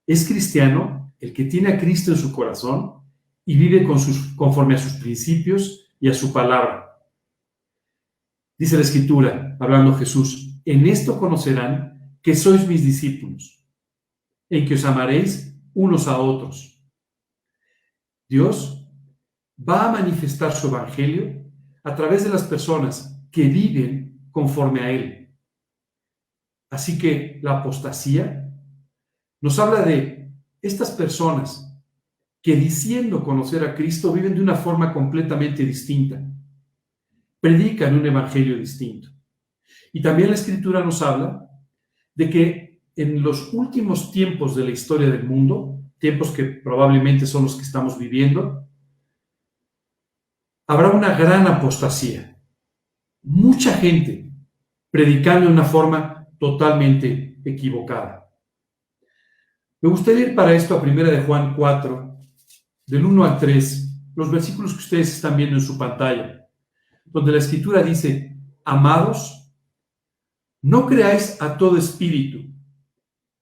[0.06, 3.02] Es cristiano el que tiene a Cristo en su corazón
[3.46, 7.00] y vive con sus, conforme a sus principios y a su palabra.
[8.58, 13.66] Dice la Escritura, hablando Jesús, en esto conocerán que sois mis discípulos,
[14.50, 16.82] en que os amaréis unos a otros.
[18.30, 18.83] Dios
[19.58, 21.44] va a manifestar su evangelio
[21.84, 25.36] a través de las personas que viven conforme a Él.
[26.70, 28.52] Así que la apostasía
[29.42, 30.32] nos habla de
[30.62, 31.70] estas personas
[32.42, 36.22] que diciendo conocer a Cristo viven de una forma completamente distinta,
[37.40, 39.10] predican un evangelio distinto.
[39.92, 41.50] Y también la escritura nos habla
[42.16, 47.44] de que en los últimos tiempos de la historia del mundo, tiempos que probablemente son
[47.44, 48.68] los que estamos viviendo,
[50.68, 52.38] habrá una gran apostasía.
[53.24, 54.32] Mucha gente
[54.90, 58.30] predicando de una forma totalmente equivocada.
[59.82, 62.18] Me gustaría ir para esto a 1 de Juan 4,
[62.86, 66.48] del 1 al 3, los versículos que ustedes están viendo en su pantalla,
[67.06, 69.52] donde la escritura dice, amados,
[70.62, 72.54] no creáis a todo espíritu,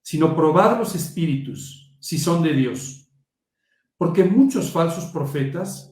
[0.02, 3.08] sino probad los espíritus, si son de Dios,
[3.96, 5.91] porque muchos falsos profetas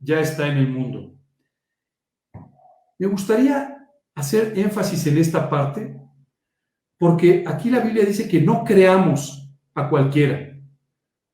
[0.00, 1.14] ya está en el mundo.
[2.98, 5.96] Me gustaría hacer énfasis en esta parte
[6.98, 10.56] porque aquí la Biblia dice que no creamos a cualquiera.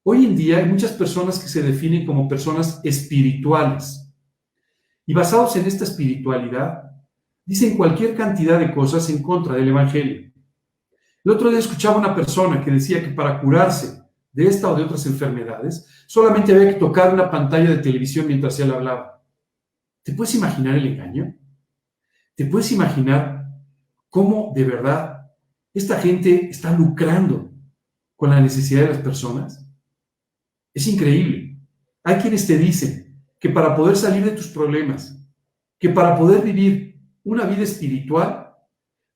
[0.03, 4.13] Hoy en día hay muchas personas que se definen como personas espirituales
[5.07, 6.83] y basados en esta espiritualidad
[7.47, 10.31] dicen cualquier cantidad de cosas en contra del Evangelio.
[11.25, 14.04] El otro día escuchaba una persona que decía que para curarse
[14.35, 18.59] de esta o de otras enfermedades solamente había que tocar una pantalla de televisión mientras
[18.61, 19.25] él hablaba.
[20.03, 21.35] ¿Te puedes imaginar el engaño?
[22.35, 23.47] ¿Te puedes imaginar
[24.11, 25.31] cómo de verdad
[25.73, 27.51] esta gente está lucrando
[28.17, 29.65] con la necesidad de las personas?
[30.75, 31.57] Es increíble.
[32.03, 35.17] Hay quienes te dicen que para poder salir de tus problemas,
[35.79, 38.53] que para poder vivir una vida espiritual,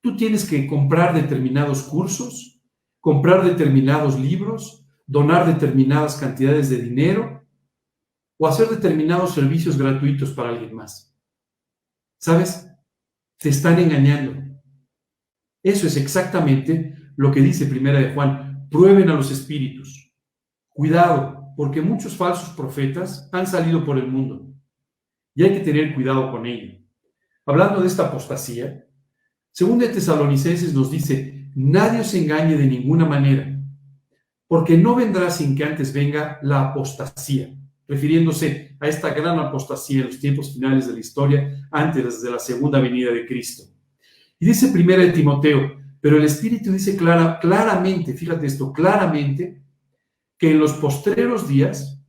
[0.00, 2.62] tú tienes que comprar determinados cursos,
[3.00, 7.44] comprar determinados libros, donar determinadas cantidades de dinero
[8.38, 11.18] o hacer determinados servicios gratuitos para alguien más.
[12.20, 12.70] ¿Sabes?
[13.38, 14.34] Te están engañando.
[15.62, 18.68] Eso es exactamente lo que dice Primera de Juan.
[18.70, 20.12] Prueben a los espíritus.
[20.68, 24.54] Cuidado, porque muchos falsos profetas han salido por el mundo
[25.34, 26.78] y hay que tener cuidado con ello.
[27.46, 28.86] Hablando de esta apostasía,
[29.52, 33.57] según de Tesalonicenses nos dice, nadie os engañe de ninguna manera,
[34.48, 37.54] porque no vendrá sin que antes venga la apostasía,
[37.86, 42.38] refiriéndose a esta gran apostasía en los tiempos finales de la historia, antes de la
[42.38, 43.64] segunda venida de Cristo.
[44.40, 49.62] Y dice primera de Timoteo, pero el Espíritu dice clara, claramente, fíjate esto, claramente,
[50.38, 52.00] que en los postreros días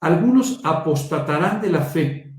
[0.00, 2.34] algunos apostatarán de la fe,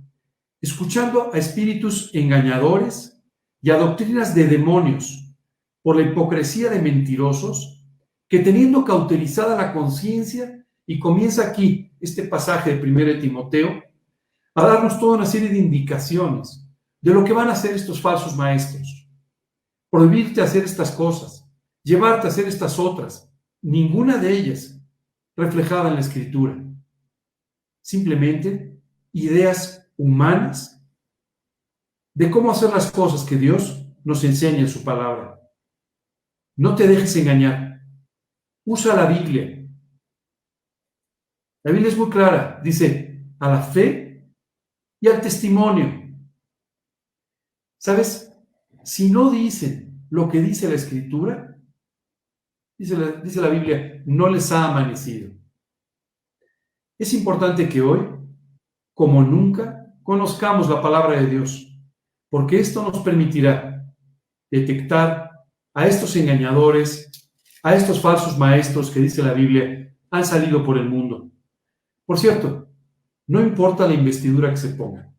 [0.62, 3.24] escuchando a espíritus engañadores
[3.62, 5.24] y a doctrinas de demonios,
[5.82, 7.77] por la hipocresía de mentirosos,
[8.28, 13.84] que teniendo cautelizada la conciencia, y comienza aquí este pasaje de 1 Timoteo,
[14.56, 16.66] a darnos toda una serie de indicaciones
[17.02, 19.08] de lo que van a hacer estos falsos maestros.
[19.90, 21.46] Prohibirte hacer estas cosas,
[21.84, 24.82] llevarte a hacer estas otras, ninguna de ellas
[25.36, 26.58] reflejada en la escritura.
[27.82, 30.84] Simplemente ideas humanas
[32.14, 35.40] de cómo hacer las cosas que Dios nos enseña en su palabra.
[36.56, 37.67] No te dejes engañar.
[38.68, 39.68] Usa la Biblia.
[41.64, 42.62] La Biblia es muy clara.
[42.64, 44.32] Dice, a la fe
[45.02, 46.04] y al testimonio.
[47.80, 48.32] ¿Sabes?
[48.84, 51.58] Si no dicen lo que dice la escritura,
[52.78, 55.32] Dice la, Biblia, no les ha amanecido.
[57.00, 58.08] Es importante que hoy,
[58.94, 61.76] como nunca, conozcamos la palabra de Dios,
[62.30, 63.92] porque esto nos permitirá
[64.52, 65.32] detectar
[65.74, 67.27] a estos engañadores,
[67.64, 71.30] a estos falsos maestros que dice la Biblia, han salido por el mundo.
[72.06, 72.70] Por cierto,
[73.28, 75.14] no importa la investidura que se ponga.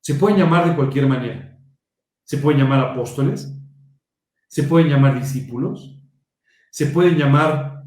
[0.00, 1.58] Se pueden llamar de cualquier manera.
[2.24, 3.52] Se pueden llamar apóstoles,
[4.48, 6.00] se pueden llamar discípulos,
[6.70, 7.82] se puede llamar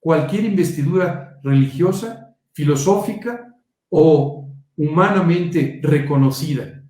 [0.00, 3.56] cualquier investidura religiosa, filosófica
[3.88, 6.82] o humanamente reconocida.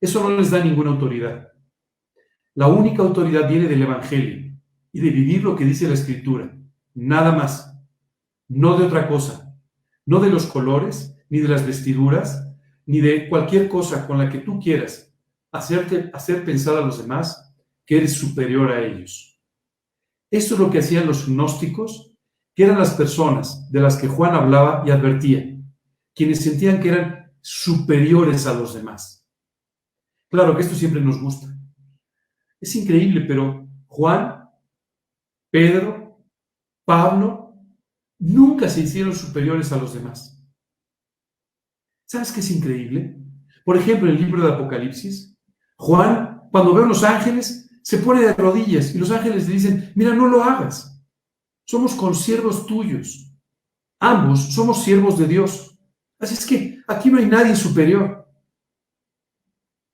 [0.00, 1.48] Eso no les da ninguna autoridad.
[2.54, 4.49] La única autoridad viene del Evangelio
[4.92, 6.56] y de vivir lo que dice la Escritura.
[6.94, 7.76] Nada más.
[8.48, 9.56] No de otra cosa.
[10.06, 12.52] No de los colores, ni de las vestiduras,
[12.86, 15.10] ni de cualquier cosa con la que tú quieras
[15.52, 17.52] hacerte, hacer pensar a los demás
[17.84, 19.40] que eres superior a ellos.
[20.30, 22.14] Esto es lo que hacían los gnósticos,
[22.54, 25.56] que eran las personas de las que Juan hablaba y advertía,
[26.14, 29.26] quienes sentían que eran superiores a los demás.
[30.28, 31.46] Claro que esto siempre nos gusta.
[32.60, 34.39] Es increíble, pero Juan,
[35.50, 36.24] Pedro,
[36.84, 37.54] Pablo,
[38.18, 40.40] nunca se hicieron superiores a los demás.
[42.06, 43.16] ¿Sabes qué es increíble?
[43.64, 45.36] Por ejemplo, en el libro de Apocalipsis,
[45.76, 49.92] Juan, cuando ve a los ángeles, se pone de rodillas y los ángeles le dicen,
[49.94, 51.00] mira, no lo hagas.
[51.66, 53.32] Somos consiervos tuyos.
[54.00, 55.78] Ambos somos siervos de Dios.
[56.18, 58.28] Así es que aquí no hay nadie superior.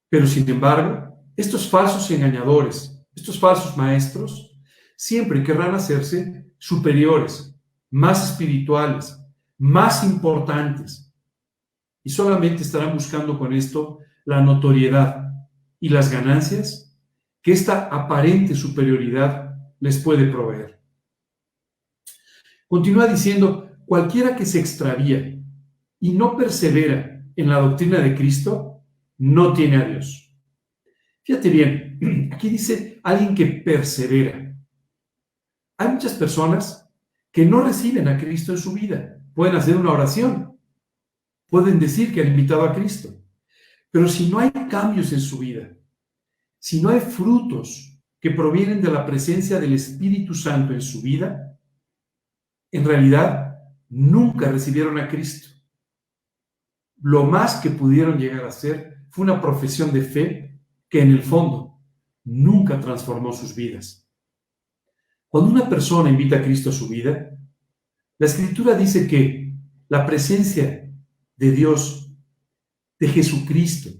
[0.08, 4.55] Pero sin embargo, estos falsos engañadores, estos falsos maestros,
[4.96, 7.54] siempre querrán hacerse superiores,
[7.90, 9.16] más espirituales,
[9.58, 11.12] más importantes,
[12.02, 15.32] y solamente estarán buscando con esto la notoriedad
[15.80, 16.96] y las ganancias
[17.42, 20.80] que esta aparente superioridad les puede proveer.
[22.68, 25.36] Continúa diciendo, cualquiera que se extravía
[26.00, 28.82] y no persevera en la doctrina de Cristo,
[29.18, 30.32] no tiene a Dios.
[31.22, 34.45] Fíjate bien, aquí dice alguien que persevera.
[35.78, 36.88] Hay muchas personas
[37.30, 39.18] que no reciben a Cristo en su vida.
[39.34, 40.58] Pueden hacer una oración,
[41.48, 43.10] pueden decir que han invitado a Cristo.
[43.90, 45.76] Pero si no hay cambios en su vida,
[46.58, 51.58] si no hay frutos que provienen de la presencia del Espíritu Santo en su vida,
[52.70, 53.58] en realidad
[53.88, 55.48] nunca recibieron a Cristo.
[57.02, 61.22] Lo más que pudieron llegar a ser fue una profesión de fe que en el
[61.22, 61.80] fondo
[62.24, 64.05] nunca transformó sus vidas.
[65.28, 67.36] Cuando una persona invita a Cristo a su vida,
[68.18, 69.54] la Escritura dice que
[69.88, 70.90] la presencia
[71.36, 72.10] de Dios,
[72.98, 73.90] de Jesucristo,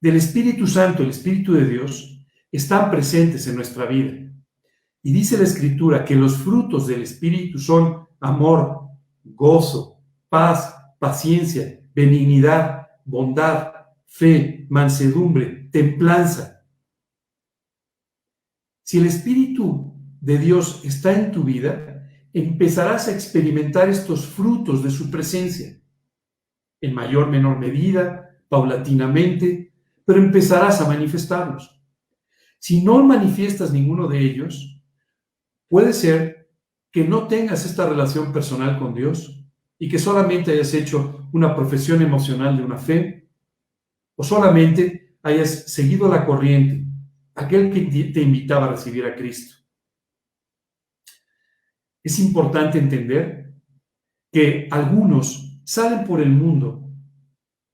[0.00, 2.20] del Espíritu Santo, el Espíritu de Dios,
[2.52, 4.12] están presentes en nuestra vida.
[5.02, 8.90] Y dice la Escritura que los frutos del Espíritu son amor,
[9.24, 13.72] gozo, paz, paciencia, benignidad, bondad,
[14.06, 16.62] fe, mansedumbre, templanza.
[18.82, 19.95] Si el Espíritu
[20.26, 25.80] de Dios está en tu vida, empezarás a experimentar estos frutos de su presencia
[26.80, 29.72] en mayor menor medida, paulatinamente,
[30.04, 31.80] pero empezarás a manifestarlos.
[32.58, 34.82] Si no manifiestas ninguno de ellos,
[35.68, 36.50] puede ser
[36.90, 39.46] que no tengas esta relación personal con Dios
[39.78, 43.28] y que solamente hayas hecho una profesión emocional de una fe
[44.16, 46.84] o solamente hayas seguido la corriente,
[47.36, 49.65] aquel que te invitaba a recibir a Cristo.
[52.06, 53.52] Es importante entender
[54.30, 56.88] que algunos salen por el mundo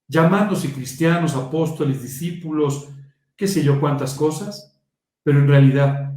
[0.09, 2.89] llamándose cristianos, apóstoles, discípulos,
[3.37, 4.83] qué sé yo cuántas cosas,
[5.23, 6.15] pero en realidad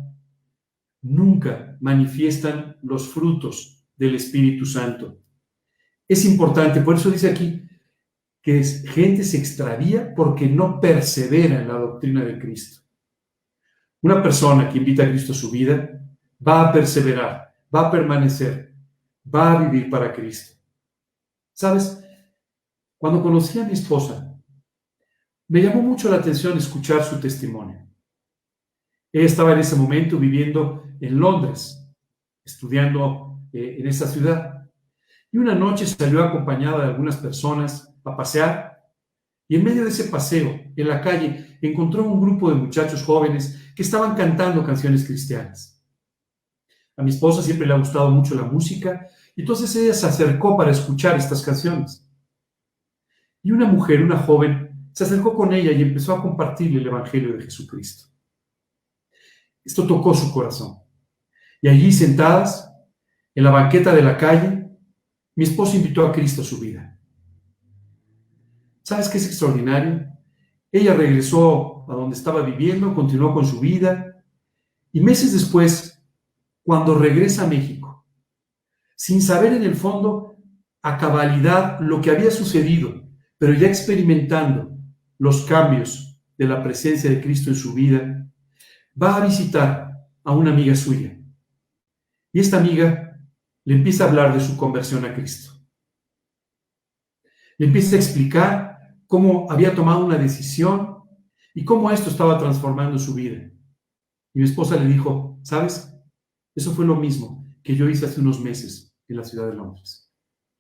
[1.01, 5.19] nunca manifiestan los frutos del Espíritu Santo.
[6.07, 7.67] Es importante, por eso dice aquí
[8.41, 12.81] que gente se extravía porque no persevera en la doctrina de Cristo.
[14.03, 16.01] Una persona que invita a Cristo a su vida
[16.47, 17.44] va a perseverar,
[17.75, 18.73] va a permanecer,
[19.33, 20.55] va a vivir para Cristo.
[21.53, 22.01] ¿Sabes?
[22.97, 24.33] Cuando conocí a mi esposa,
[25.47, 27.85] me llamó mucho la atención escuchar su testimonio.
[29.11, 31.87] Ella estaba en ese momento viviendo en Londres,
[32.43, 34.69] estudiando eh, en esa ciudad.
[35.31, 38.83] Y una noche salió acompañada de algunas personas a pasear.
[39.47, 43.71] Y en medio de ese paseo, en la calle, encontró un grupo de muchachos jóvenes
[43.75, 45.74] que estaban cantando canciones cristianas.
[46.97, 50.55] A mi esposa siempre le ha gustado mucho la música y entonces ella se acercó
[50.55, 52.09] para escuchar estas canciones.
[53.43, 57.35] Y una mujer, una joven, se acercó con ella y empezó a compartirle el Evangelio
[57.35, 58.05] de Jesucristo.
[59.63, 60.77] Esto tocó su corazón.
[61.61, 62.71] Y allí sentadas,
[63.33, 64.69] en la banqueta de la calle,
[65.35, 66.97] mi esposo invitó a Cristo a su vida.
[68.83, 70.07] ¿Sabes qué es extraordinario?
[70.71, 74.23] Ella regresó a donde estaba viviendo, continuó con su vida
[74.93, 75.94] y meses después,
[76.65, 78.07] cuando regresa a México,
[78.95, 80.35] sin saber en el fondo
[80.81, 83.03] a cabalidad lo que había sucedido,
[83.37, 84.75] pero ya experimentando
[85.19, 88.27] los cambios de la presencia de Cristo en su vida,
[88.99, 89.91] va a visitar
[90.23, 91.15] a una amiga suya.
[92.33, 93.21] Y esta amiga
[93.63, 95.53] le empieza a hablar de su conversión a Cristo.
[97.59, 101.03] Le empieza a explicar cómo había tomado una decisión
[101.53, 103.51] y cómo esto estaba transformando su vida.
[104.33, 105.94] Y mi esposa le dijo, ¿sabes?
[106.55, 110.11] Eso fue lo mismo que yo hice hace unos meses en la ciudad de Londres.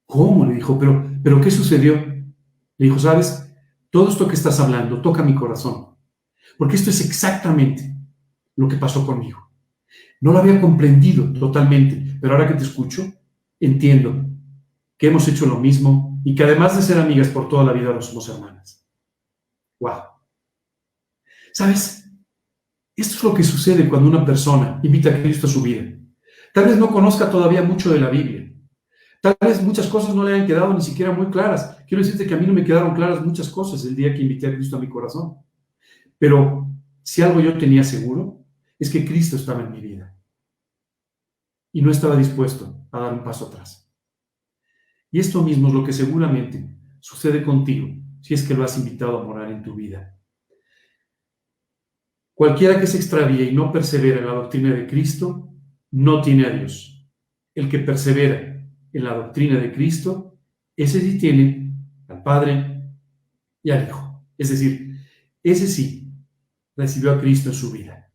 [0.05, 0.45] ¿Cómo?
[0.45, 1.95] Le dijo, pero, pero ¿qué sucedió?
[1.95, 2.33] Le
[2.77, 3.47] dijo, sabes,
[3.89, 5.95] todo esto que estás hablando toca mi corazón.
[6.57, 7.95] Porque esto es exactamente
[8.55, 9.51] lo que pasó conmigo.
[10.21, 13.03] No lo había comprendido totalmente, pero ahora que te escucho,
[13.59, 14.25] entiendo
[14.97, 17.93] que hemos hecho lo mismo y que además de ser amigas por toda la vida,
[17.93, 18.85] no somos hermanas.
[19.79, 20.01] ¡Wow!
[21.53, 22.04] ¿Sabes?
[22.95, 25.83] Esto es lo que sucede cuando una persona invita a Cristo a su vida.
[26.53, 28.53] Tal vez no conozca todavía mucho de la Biblia.
[29.21, 31.77] Tal vez muchas cosas no le hayan quedado ni siquiera muy claras.
[31.87, 34.47] Quiero decirte que a mí no me quedaron claras muchas cosas el día que invité
[34.47, 35.37] a Cristo a mi corazón.
[36.17, 36.71] Pero
[37.03, 38.45] si algo yo tenía seguro,
[38.79, 40.15] es que Cristo estaba en mi vida.
[41.73, 43.91] Y no estaba dispuesto a dar un paso atrás.
[45.11, 46.69] Y esto mismo es lo que seguramente
[46.99, 47.87] sucede contigo
[48.21, 50.17] si es que lo has invitado a morar en tu vida.
[52.35, 55.53] Cualquiera que se extravíe y no persevera en la doctrina de Cristo,
[55.91, 57.09] no tiene a Dios.
[57.55, 58.61] El que persevera
[58.91, 60.37] en la doctrina de Cristo,
[60.75, 61.73] ese sí tiene
[62.09, 62.91] al Padre
[63.63, 64.27] y al Hijo.
[64.37, 64.99] Es decir,
[65.41, 66.11] ese sí
[66.75, 68.11] recibió a Cristo en su vida.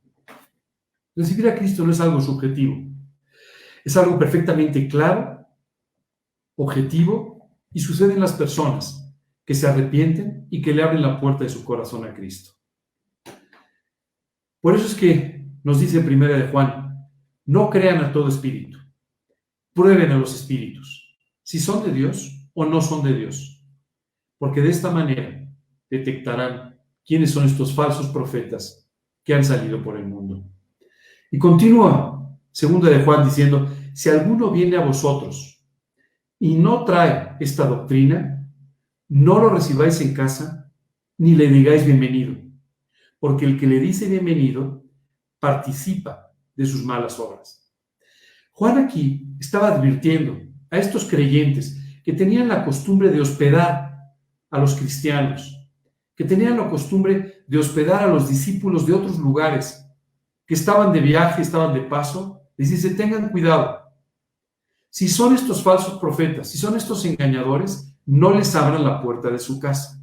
[1.17, 2.77] Recibir a Cristo no es algo subjetivo,
[3.83, 5.47] es algo perfectamente claro,
[6.57, 9.11] objetivo y sucede en las personas
[9.47, 12.60] que se arrepienten y que le abren la puerta de su corazón a Cristo.
[14.61, 17.09] Por eso es que nos dice Primera de Juan,
[17.47, 18.79] no crean a todo espíritu,
[19.73, 23.65] prueben a los espíritus, si son de Dios o no son de Dios,
[24.39, 25.51] porque de esta manera
[25.89, 28.89] detectarán quiénes son estos falsos profetas
[29.25, 30.45] que han salido por el mundo.
[31.31, 35.65] Y continúa segunda de Juan diciendo, si alguno viene a vosotros
[36.39, 38.47] y no trae esta doctrina,
[39.09, 40.73] no lo recibáis en casa
[41.19, 42.50] ni le digáis bienvenido
[43.21, 44.83] porque el que le dice bienvenido
[45.39, 47.73] participa de sus malas obras.
[48.51, 50.41] Juan aquí estaba advirtiendo
[50.71, 53.91] a estos creyentes que tenían la costumbre de hospedar
[54.51, 55.69] a los cristianos,
[56.17, 59.87] que tenían la costumbre de hospedar a los discípulos de otros lugares,
[60.47, 63.81] que estaban de viaje, estaban de paso, les dice, tengan cuidado.
[64.89, 69.39] Si son estos falsos profetas, si son estos engañadores, no les abran la puerta de
[69.39, 70.03] su casa.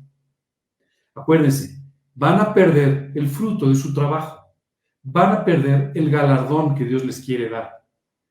[1.13, 1.76] Acuérdense,
[2.17, 4.41] van a perder el fruto de su trabajo,
[5.03, 7.69] van a perder el galardón que Dios les quiere dar,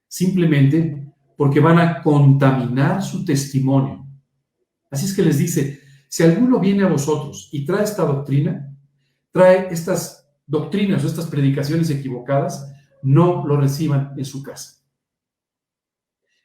[0.09, 4.05] simplemente porque van a contaminar su testimonio.
[4.91, 8.77] Así es que les dice, si alguno viene a vosotros y trae esta doctrina,
[9.31, 12.73] trae estas doctrinas o estas predicaciones equivocadas,
[13.03, 14.83] no lo reciban en su casa.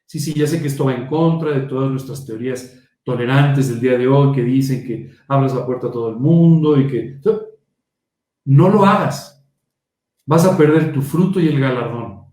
[0.06, 3.80] Sí, sí, ya sé que esto va en contra de todas nuestras teorías tolerantes del
[3.80, 7.20] día de hoy que dicen que abras la puerta a todo el mundo y que...
[8.46, 9.46] No lo hagas.
[10.26, 12.26] Vas a perder tu fruto y el galardón.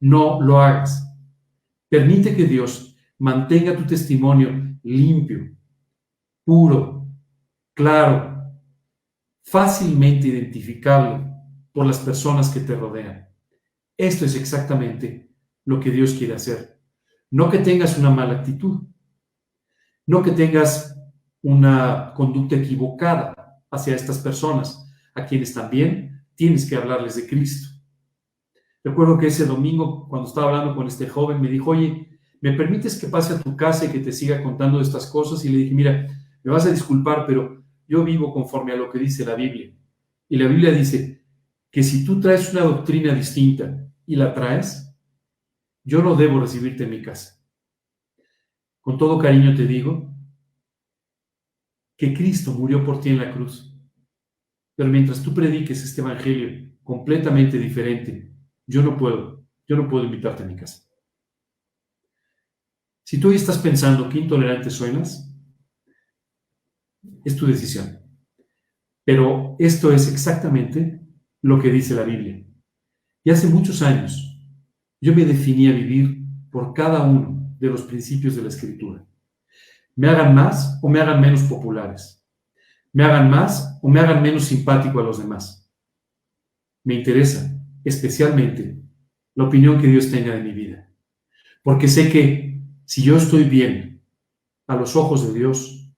[0.00, 1.06] No lo hagas.
[1.88, 4.50] Permite que Dios mantenga tu testimonio
[4.82, 5.56] limpio,
[6.44, 7.08] puro,
[7.72, 8.52] claro,
[9.42, 11.24] fácilmente identificable
[11.72, 13.28] por las personas que te rodean.
[13.96, 15.30] Esto es exactamente
[15.64, 16.80] lo que Dios quiere hacer.
[17.30, 18.82] No que tengas una mala actitud,
[20.06, 20.98] no que tengas
[21.42, 27.68] una conducta equivocada hacia estas personas, a quienes también tienes que hablarles de Cristo.
[28.82, 32.98] Recuerdo que ese domingo, cuando estaba hablando con este joven, me dijo, oye, ¿me permites
[32.98, 35.44] que pase a tu casa y que te siga contando estas cosas?
[35.44, 36.06] Y le dije, mira,
[36.42, 39.72] me vas a disculpar, pero yo vivo conforme a lo que dice la Biblia.
[40.28, 41.24] Y la Biblia dice
[41.70, 44.94] que si tú traes una doctrina distinta y la traes,
[45.82, 47.33] yo no debo recibirte en mi casa.
[48.84, 50.14] Con todo cariño te digo
[51.96, 53.74] que Cristo murió por ti en la cruz.
[54.76, 58.30] Pero mientras tú prediques este evangelio completamente diferente,
[58.66, 60.86] yo no puedo, yo no puedo invitarte a mi casa.
[63.04, 65.34] Si tú hoy estás pensando que intolerante suenas,
[67.24, 68.00] es tu decisión.
[69.02, 71.00] Pero esto es exactamente
[71.40, 72.44] lo que dice la Biblia.
[73.22, 74.38] Y hace muchos años
[75.00, 79.04] yo me definí a vivir por cada uno de los principios de la escritura.
[79.96, 82.24] Me hagan más o me hagan menos populares.
[82.92, 85.70] Me hagan más o me hagan menos simpático a los demás.
[86.84, 87.50] Me interesa
[87.84, 88.78] especialmente
[89.34, 90.90] la opinión que Dios tenga de mi vida.
[91.62, 94.02] Porque sé que si yo estoy bien
[94.66, 95.92] a los ojos de Dios,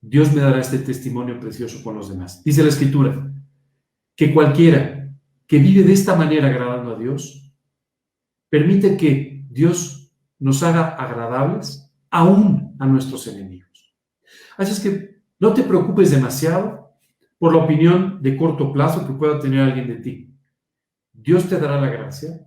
[0.00, 2.42] Dios me dará este testimonio precioso con los demás.
[2.42, 3.32] Dice la escritura
[4.16, 5.14] que cualquiera
[5.46, 7.54] que vive de esta manera agradando a Dios,
[8.48, 10.01] permite que Dios
[10.42, 13.94] nos haga agradables aún a nuestros enemigos.
[14.56, 16.96] Así es que no te preocupes demasiado
[17.38, 20.34] por la opinión de corto plazo que pueda tener alguien de ti.
[21.12, 22.44] Dios te dará la gracia,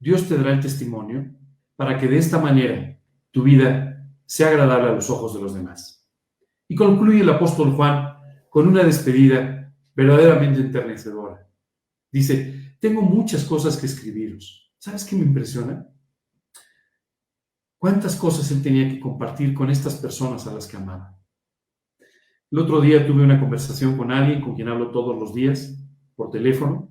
[0.00, 1.30] Dios te dará el testimonio
[1.76, 2.98] para que de esta manera
[3.30, 6.08] tu vida sea agradable a los ojos de los demás.
[6.66, 8.14] Y concluye el apóstol Juan
[8.50, 11.48] con una despedida verdaderamente enternecedora.
[12.10, 14.72] Dice, tengo muchas cosas que escribiros.
[14.78, 15.86] ¿Sabes qué me impresiona?
[17.78, 21.16] ¿Cuántas cosas él tenía que compartir con estas personas a las que amaba?
[22.50, 25.78] El otro día tuve una conversación con alguien con quien hablo todos los días
[26.16, 26.90] por teléfono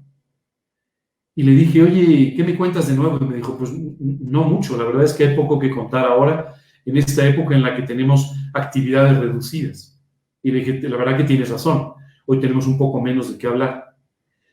[1.35, 3.17] y le dije, oye, ¿qué me cuentas de nuevo?
[3.21, 6.55] Y me dijo, pues no mucho, la verdad es que hay poco que contar ahora
[6.85, 10.01] en esta época en la que tenemos actividades reducidas.
[10.41, 11.93] Y le dije, la verdad que tienes razón,
[12.25, 13.97] hoy tenemos un poco menos de qué hablar.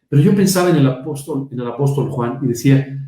[0.08, 3.03] Pero yo pensaba en el apóstol, en el apóstol Juan y decía,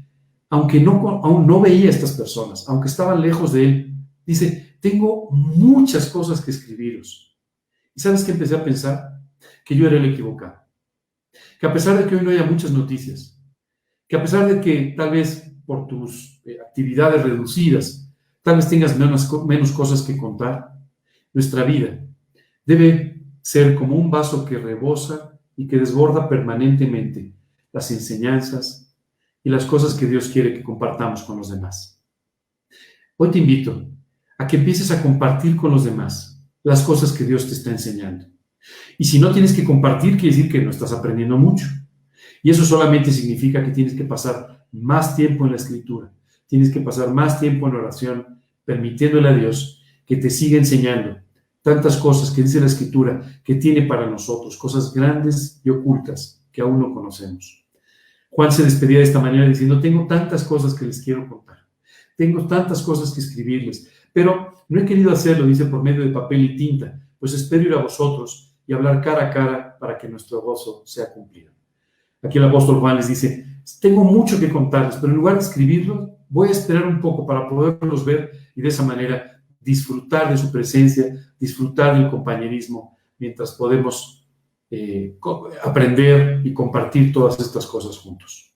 [0.51, 5.31] aunque no, aún no veía a estas personas, aunque estaban lejos de él, dice, tengo
[5.31, 7.37] muchas cosas que escribiros.
[7.95, 9.21] ¿Y sabes qué empecé a pensar?
[9.65, 10.57] Que yo era el equivocado.
[11.61, 13.41] Que a pesar de que hoy no haya muchas noticias,
[14.09, 18.09] que a pesar de que tal vez por tus eh, actividades reducidas,
[18.43, 20.73] tal vez tengas menos, menos cosas que contar,
[21.33, 22.01] nuestra vida
[22.65, 27.35] debe ser como un vaso que rebosa y que desborda permanentemente
[27.73, 28.86] las enseñanzas,
[29.47, 32.03] y las cosas que Dios quiere que compartamos con los demás.
[33.17, 33.89] Hoy te invito
[34.39, 38.27] a que empieces a compartir con los demás las cosas que Dios te está enseñando.
[38.99, 41.65] Y si no tienes que compartir, quiere decir que no estás aprendiendo mucho.
[42.43, 46.13] Y eso solamente significa que tienes que pasar más tiempo en la escritura,
[46.49, 51.19] tienes que pasar más tiempo en oración, permitiéndole a Dios que te siga enseñando
[51.63, 56.63] tantas cosas que dice la escritura que tiene para nosotros, cosas grandes y ocultas que
[56.63, 57.66] aún no conocemos.
[58.37, 61.67] Juan se despedía de esta manera diciendo, tengo tantas cosas que les quiero contar,
[62.19, 66.45] tengo tantas cosas que escribirles, pero no he querido hacerlo, dice, por medio de papel
[66.45, 70.43] y tinta, pues espero ir a vosotros y hablar cara a cara para que nuestro
[70.43, 71.51] gozo sea cumplido.
[72.23, 76.19] Aquí el apóstol Juan les dice, tengo mucho que contarles, pero en lugar de escribirlo,
[76.29, 80.53] voy a esperar un poco para poderlos ver y de esa manera disfrutar de su
[80.53, 81.07] presencia,
[81.41, 84.16] disfrutar del compañerismo, mientras podemos
[84.71, 85.19] eh,
[85.63, 88.55] aprender y compartir todas estas cosas juntos.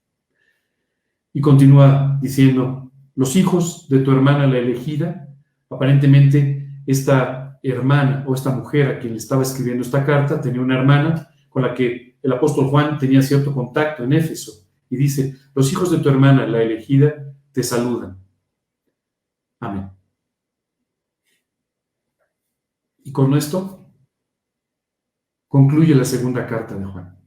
[1.32, 5.28] Y continúa diciendo, los hijos de tu hermana la elegida,
[5.68, 10.78] aparentemente esta hermana o esta mujer a quien le estaba escribiendo esta carta tenía una
[10.78, 14.66] hermana con la que el apóstol Juan tenía cierto contacto en Éfeso.
[14.88, 18.18] Y dice, los hijos de tu hermana la elegida te saludan.
[19.60, 19.90] Amén.
[23.04, 23.79] Y con esto
[25.50, 27.18] concluye la segunda carta de Juan.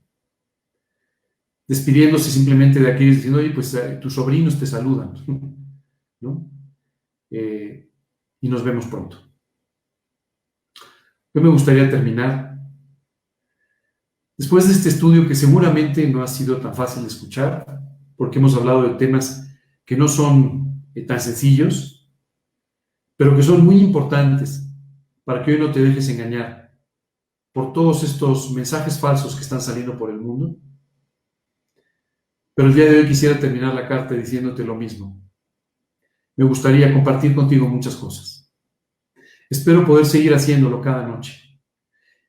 [1.68, 5.14] Despidiéndose simplemente de aquellos diciendo, oye, pues eh, tus sobrinos te saludan.
[7.36, 7.92] Eh,
[8.42, 9.18] y nos vemos pronto.
[11.34, 12.60] Yo me gustaría terminar,
[14.38, 17.82] después de este estudio que seguramente no ha sido tan fácil de escuchar,
[18.16, 19.52] porque hemos hablado de temas
[19.84, 22.08] que no son eh, tan sencillos,
[23.18, 24.72] pero que son muy importantes
[25.24, 26.63] para que hoy no te dejes engañar
[27.54, 30.58] por todos estos mensajes falsos que están saliendo por el mundo.
[32.56, 35.22] Pero el día de hoy quisiera terminar la carta diciéndote lo mismo.
[36.36, 38.52] Me gustaría compartir contigo muchas cosas.
[39.50, 41.62] Espero poder seguir haciéndolo cada noche.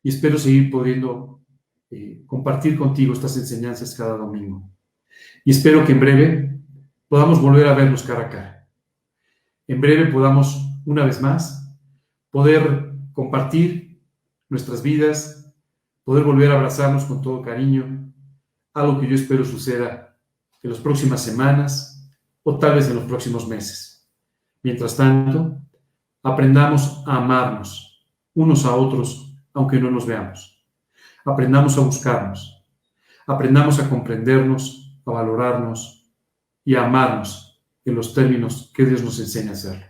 [0.03, 1.43] Y espero seguir pudiendo
[1.91, 4.71] eh, compartir contigo estas enseñanzas cada domingo.
[5.43, 6.61] Y espero que en breve
[7.09, 8.69] podamos volver a vernos cara a cara.
[9.67, 11.75] En breve podamos, una vez más,
[12.31, 13.84] poder compartir
[14.55, 15.53] nuestras vidas,
[16.05, 18.13] poder volver a abrazarnos con todo cariño,
[18.73, 20.17] algo que yo espero suceda
[20.63, 22.09] en las próximas semanas
[22.45, 24.09] o tal vez en los próximos meses.
[24.63, 25.59] Mientras tanto,
[26.23, 30.65] aprendamos a amarnos unos a otros, aunque no nos veamos.
[31.25, 32.65] Aprendamos a buscarnos,
[33.27, 36.13] aprendamos a comprendernos, a valorarnos
[36.65, 39.87] y a amarnos en los términos que Dios nos enseña a hacerlo.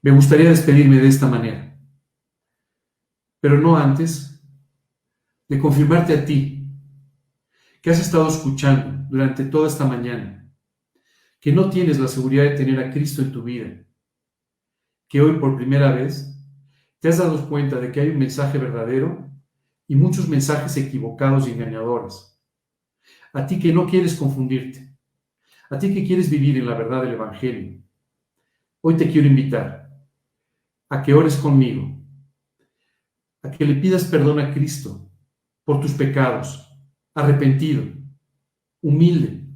[0.00, 1.73] Me gustaría despedirme de esta manera
[3.44, 4.42] pero no antes
[5.50, 6.66] de confirmarte a ti
[7.82, 10.50] que has estado escuchando durante toda esta mañana,
[11.42, 13.84] que no tienes la seguridad de tener a Cristo en tu vida,
[15.06, 16.34] que hoy por primera vez
[17.00, 19.30] te has dado cuenta de que hay un mensaje verdadero
[19.88, 22.42] y muchos mensajes equivocados y engañadores.
[23.34, 24.96] A ti que no quieres confundirte,
[25.68, 27.82] a ti que quieres vivir en la verdad del Evangelio,
[28.80, 29.94] hoy te quiero invitar
[30.88, 32.03] a que ores conmigo
[33.44, 35.06] a que le pidas perdón a Cristo
[35.64, 36.66] por tus pecados,
[37.14, 37.84] arrepentido,
[38.80, 39.46] humilde,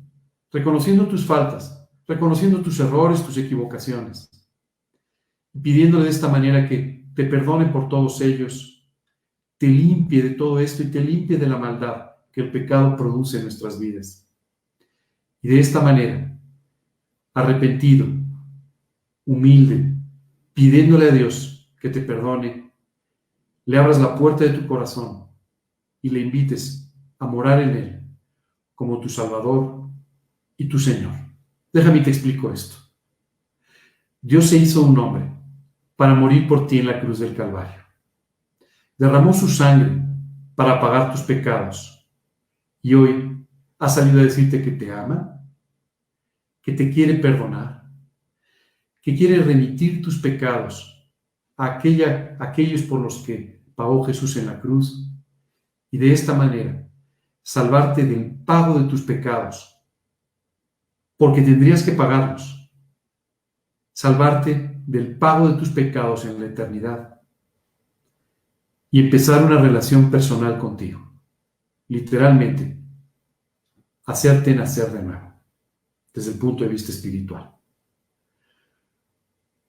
[0.53, 4.31] reconociendo tus faltas, reconociendo tus errores, tus equivocaciones,
[5.61, 8.87] pidiéndole de esta manera que te perdone por todos ellos,
[9.57, 13.39] te limpie de todo esto y te limpie de la maldad que el pecado produce
[13.39, 14.29] en nuestras vidas.
[15.41, 16.39] Y de esta manera,
[17.33, 18.07] arrepentido,
[19.25, 19.95] humilde,
[20.53, 22.68] pidiéndole a Dios que te perdone
[23.69, 25.27] le abras la puerta de tu corazón
[26.01, 28.03] y le invites a morar en Él
[28.75, 29.91] como tu Salvador
[30.57, 31.13] y tu Señor.
[31.71, 32.79] Déjame te explico esto.
[34.23, 35.31] Dios se hizo un hombre
[35.97, 37.83] para morir por ti en la cruz del Calvario.
[38.97, 40.03] Derramó su sangre
[40.55, 42.09] para pagar tus pecados.
[42.81, 43.47] Y hoy
[43.79, 45.43] ha salido a decirte que te ama,
[46.63, 47.85] que te quiere perdonar,
[49.03, 51.07] que quiere remitir tus pecados
[51.59, 55.09] a, aquella, aquellos por los que pagó Jesús en la cruz
[55.93, 56.91] y de esta manera
[57.45, 59.81] salvarte del pago de tus pecados,
[61.17, 62.73] porque tendrías que pagarlos,
[63.93, 67.21] salvarte del pago de tus pecados en la eternidad
[68.91, 71.13] y empezar una relación personal contigo,
[71.87, 72.83] literalmente,
[74.07, 75.35] hacerte nacer de nuevo,
[76.13, 77.55] desde el punto de vista espiritual.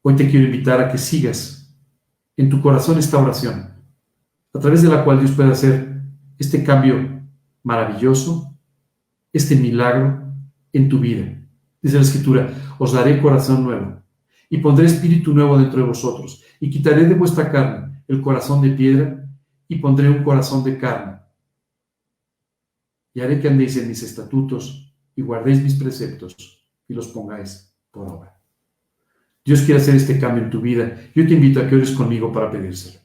[0.02, 1.80] Hoy te quiero invitar a que sigas
[2.36, 3.79] en tu corazón esta oración,
[4.54, 6.02] a través de la cual Dios puede hacer
[6.38, 7.22] este cambio
[7.64, 8.58] maravilloso,
[9.32, 10.34] este milagro
[10.74, 11.38] en tu vida.
[11.82, 14.02] Dice la Escritura, os daré corazón nuevo
[14.50, 18.72] y pondré espíritu nuevo dentro de vosotros y quitaré de vuestra carne el corazón de
[18.72, 19.30] piedra
[19.68, 21.20] y pondré un corazón de carne.
[23.14, 26.36] Y haré que andéis en mis estatutos y guardéis mis preceptos
[26.88, 28.40] y los pongáis por obra.
[29.46, 30.96] Dios quiere hacer este cambio en tu vida.
[31.16, 33.00] Yo te invito a que ores conmigo para pedírselo.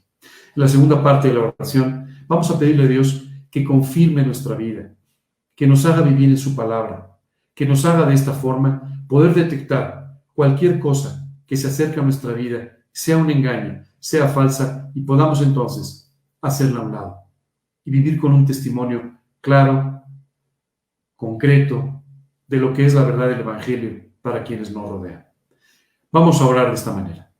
[0.54, 4.94] La segunda parte de la oración, vamos a pedirle a Dios que confirme nuestra vida,
[5.54, 7.18] que nos haga vivir en su palabra,
[7.54, 12.32] que nos haga de esta forma poder detectar cualquier cosa que se acerque a nuestra
[12.32, 17.16] vida, sea un engaño, sea falsa, y podamos entonces hacerla a un lado
[17.84, 20.02] y vivir con un testimonio claro,
[21.16, 22.02] concreto,
[22.46, 25.26] de lo que es la verdad del Evangelio para quienes nos rodean.
[26.12, 27.30] Vamos a orar de esta manera.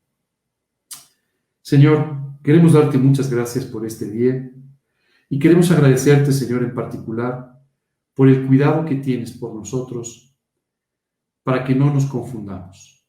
[1.62, 4.52] Señor, queremos darte muchas gracias por este día
[5.30, 7.58] y queremos agradecerte, Señor, en particular,
[8.12, 10.36] por el cuidado que tienes por nosotros,
[11.42, 13.08] para que no nos confundamos.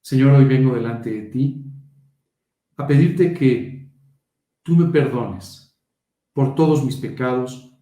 [0.00, 1.62] Señor, hoy vengo delante de ti
[2.78, 3.92] a pedirte que
[4.62, 5.78] tú me perdones
[6.32, 7.76] por todos mis pecados,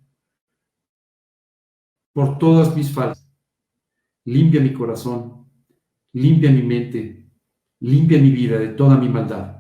[2.13, 3.25] por todas mis faltas.
[4.25, 5.49] Limpia mi corazón,
[6.13, 7.31] limpia mi mente,
[7.81, 9.54] limpia mi vida de toda mi maldad,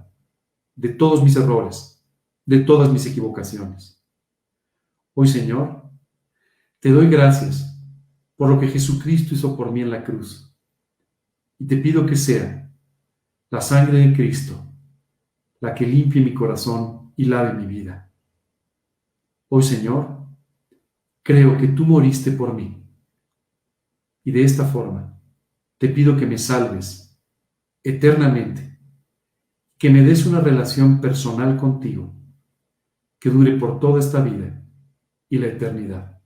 [0.75, 1.95] de todos mis errores
[2.47, 4.03] de todas mis equivocaciones.
[5.15, 5.91] Hoy, Señor,
[6.81, 7.71] te doy gracias
[8.37, 10.55] por lo que Jesucristo hizo por mí en la cruz.
[11.59, 12.71] Y te pido que sea
[13.51, 14.61] la sangre de Cristo
[15.61, 18.13] la que limpie mi corazón y lave mi vida.
[19.49, 20.27] Hoy, Señor,
[21.23, 22.85] creo que tú moriste por mí.
[24.25, 25.19] Y de esta forma
[25.79, 27.19] te pido que me salves
[27.83, 28.74] eternamente,
[29.85, 32.11] que me des una relación personal contigo
[33.19, 34.65] que dure por toda esta vida
[35.29, 36.23] y la eternidad.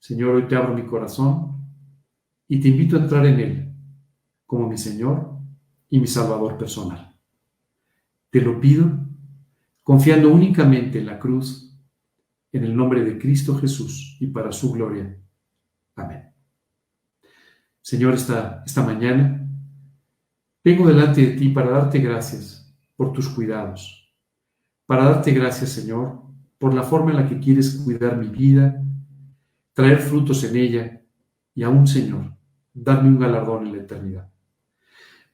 [0.00, 1.64] Señor, hoy te abro mi corazón
[2.48, 3.72] y te invito a entrar en él
[4.44, 5.38] como mi Señor
[5.88, 7.16] y mi Salvador personal.
[8.28, 8.90] Te lo pido
[9.84, 11.80] confiando únicamente en la cruz,
[12.50, 15.16] en el nombre de Cristo Jesús y para su gloria.
[15.94, 16.24] Amén.
[17.80, 19.41] Señor, esta, esta mañana
[20.64, 24.02] vengo delante de ti para darte gracias por tus cuidados
[24.92, 26.20] para darte gracias, Señor,
[26.58, 28.84] por la forma en la que quieres cuidar mi vida,
[29.72, 31.02] traer frutos en ella
[31.54, 32.36] y aún, Señor,
[32.74, 34.30] darme un galardón en la eternidad.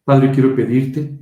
[0.04, 1.18] Padre, quiero pedirte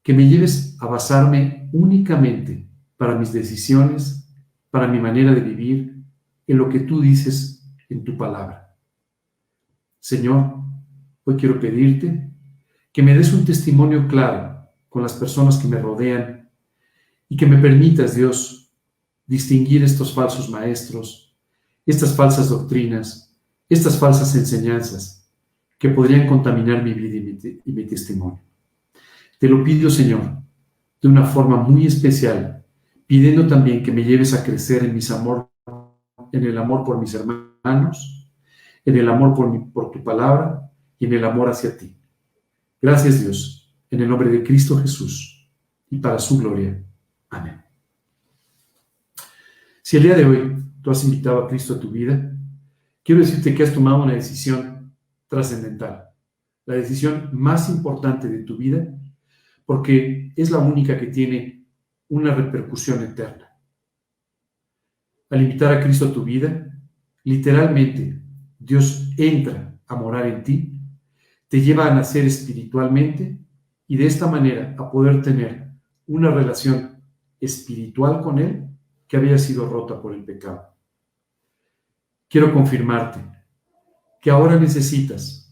[0.00, 4.32] que me lleves a basarme únicamente para mis decisiones,
[4.70, 5.96] para mi manera de vivir,
[6.46, 8.76] en lo que tú dices en tu palabra.
[9.98, 10.54] Señor,
[11.24, 12.30] hoy quiero pedirte
[12.98, 16.50] que me des un testimonio claro con las personas que me rodean
[17.28, 18.72] y que me permitas, Dios,
[19.24, 21.32] distinguir estos falsos maestros,
[21.86, 23.38] estas falsas doctrinas,
[23.68, 25.30] estas falsas enseñanzas
[25.78, 28.40] que podrían contaminar mi vida y mi, testimonio.
[29.38, 30.42] Te lo pido, Señor,
[31.00, 32.64] de una forma muy especial,
[33.06, 35.48] pidiendo también que me lleves a crecer en mis amor,
[36.32, 38.28] en el amor por mis hermanos,
[38.84, 40.68] en el amor por, por tu palabra
[40.98, 41.94] y en el amor hacia ti.
[42.80, 45.50] Gracias, Dios, en el nombre de Cristo Jesús
[45.90, 46.80] y para su gloria.
[47.30, 47.60] Amén.
[49.82, 52.32] Si el día de hoy tú has invitado a Cristo a tu vida,
[53.02, 54.94] quiero decirte que has tomado una decisión
[55.26, 56.04] trascendental,
[56.66, 58.86] la decisión más importante de tu vida,
[59.64, 61.66] porque es la única que tiene
[62.08, 63.48] una repercusión eterna.
[65.30, 66.78] Al invitar a Cristo a tu vida,
[67.24, 68.22] literalmente
[68.58, 70.67] Dios entra a morar en ti,
[71.48, 73.38] te lleva a nacer espiritualmente
[73.86, 75.68] y de esta manera a poder tener
[76.06, 77.02] una relación
[77.40, 78.68] espiritual con Él
[79.06, 80.74] que había sido rota por el pecado.
[82.28, 83.20] Quiero confirmarte
[84.20, 85.50] que ahora necesitas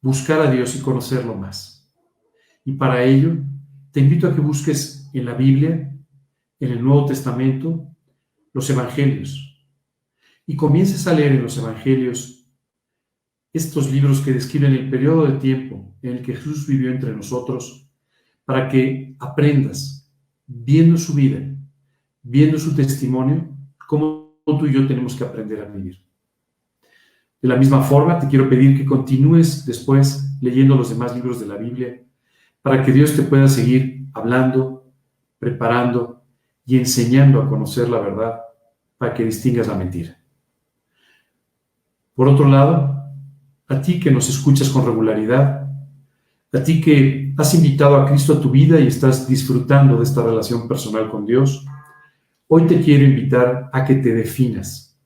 [0.00, 1.94] buscar a Dios y conocerlo más.
[2.64, 3.36] Y para ello,
[3.90, 5.94] te invito a que busques en la Biblia,
[6.60, 7.86] en el Nuevo Testamento,
[8.52, 9.66] los Evangelios.
[10.46, 12.33] Y comiences a leer en los Evangelios
[13.54, 17.88] estos libros que describen el periodo de tiempo en el que Jesús vivió entre nosotros,
[18.44, 20.12] para que aprendas,
[20.46, 21.38] viendo su vida,
[22.22, 23.48] viendo su testimonio,
[23.86, 26.04] cómo tú y yo tenemos que aprender a vivir.
[27.40, 31.46] De la misma forma, te quiero pedir que continúes después leyendo los demás libros de
[31.46, 32.02] la Biblia
[32.60, 34.92] para que Dios te pueda seguir hablando,
[35.38, 36.24] preparando
[36.66, 38.40] y enseñando a conocer la verdad
[38.98, 40.18] para que distingas la mentira.
[42.14, 42.93] Por otro lado,
[43.68, 45.68] a ti que nos escuchas con regularidad,
[46.52, 50.22] a ti que has invitado a Cristo a tu vida y estás disfrutando de esta
[50.22, 51.66] relación personal con Dios,
[52.46, 54.98] hoy te quiero invitar a que te definas,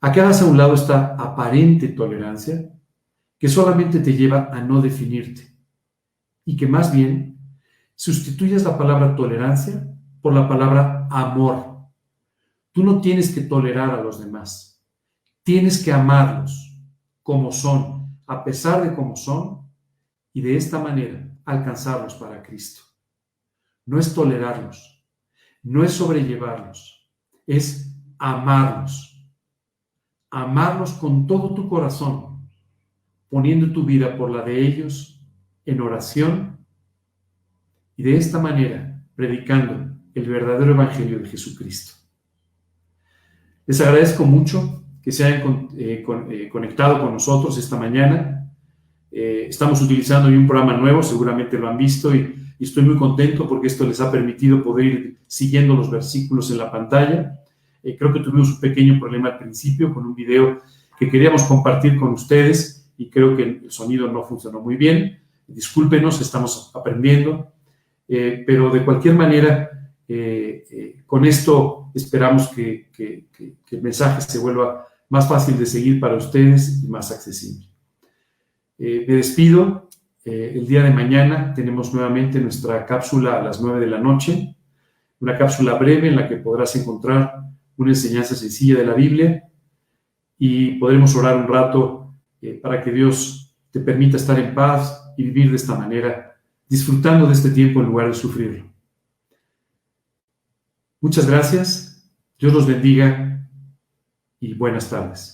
[0.00, 2.70] a que hagas a un lado esta aparente tolerancia
[3.38, 5.54] que solamente te lleva a no definirte
[6.44, 7.38] y que más bien
[7.94, 9.88] sustituyas la palabra tolerancia
[10.20, 11.74] por la palabra amor.
[12.72, 14.82] Tú no tienes que tolerar a los demás,
[15.42, 16.63] tienes que amarlos
[17.24, 19.66] como son, a pesar de cómo son,
[20.32, 22.82] y de esta manera alcanzarlos para Cristo.
[23.86, 25.04] No es tolerarlos,
[25.62, 27.08] no es sobrellevarlos,
[27.46, 29.10] es amarlos.
[30.30, 32.50] Amarlos con todo tu corazón,
[33.28, 35.24] poniendo tu vida por la de ellos
[35.64, 36.58] en oración
[37.96, 41.94] y de esta manera predicando el verdadero Evangelio de Jesucristo.
[43.64, 48.50] Les agradezco mucho que se hayan eh, eh, conectado con nosotros esta mañana.
[49.12, 52.96] Eh, estamos utilizando hoy un programa nuevo, seguramente lo han visto, y, y, estoy muy
[52.96, 57.38] contento porque esto les ha permitido poder ir siguiendo los versículos en la pantalla.
[57.82, 60.60] creo que tuvimos un pequeño problema al principio con un video
[60.98, 65.18] que queríamos compartir con ustedes y creo que el sonido no funcionó muy bien.
[65.46, 67.52] Discúlpenos, estamos aprendiendo,
[68.08, 69.74] pero de cualquier manera
[70.06, 72.90] eh, eh, con esto esperamos que,
[73.70, 77.68] el mensaje se vuelva más fácil de seguir para ustedes y más accesible.
[78.78, 79.88] Eh, me despido.
[80.24, 84.56] el día de mañana tenemos nuevamente nuestra cápsula a las 9 de la noche,
[85.20, 87.44] una cápsula breve en la que podrás encontrar
[87.76, 89.44] una enseñanza sencilla de la Biblia
[90.38, 92.14] y podremos orar un rato
[92.62, 96.36] para que Dios te permita estar en paz y vivir de esta manera,
[96.68, 98.72] disfrutando de este tiempo en lugar de sufrirlo.
[101.00, 103.33] Muchas gracias, Dios los bendiga
[104.44, 105.33] y buenas tardes.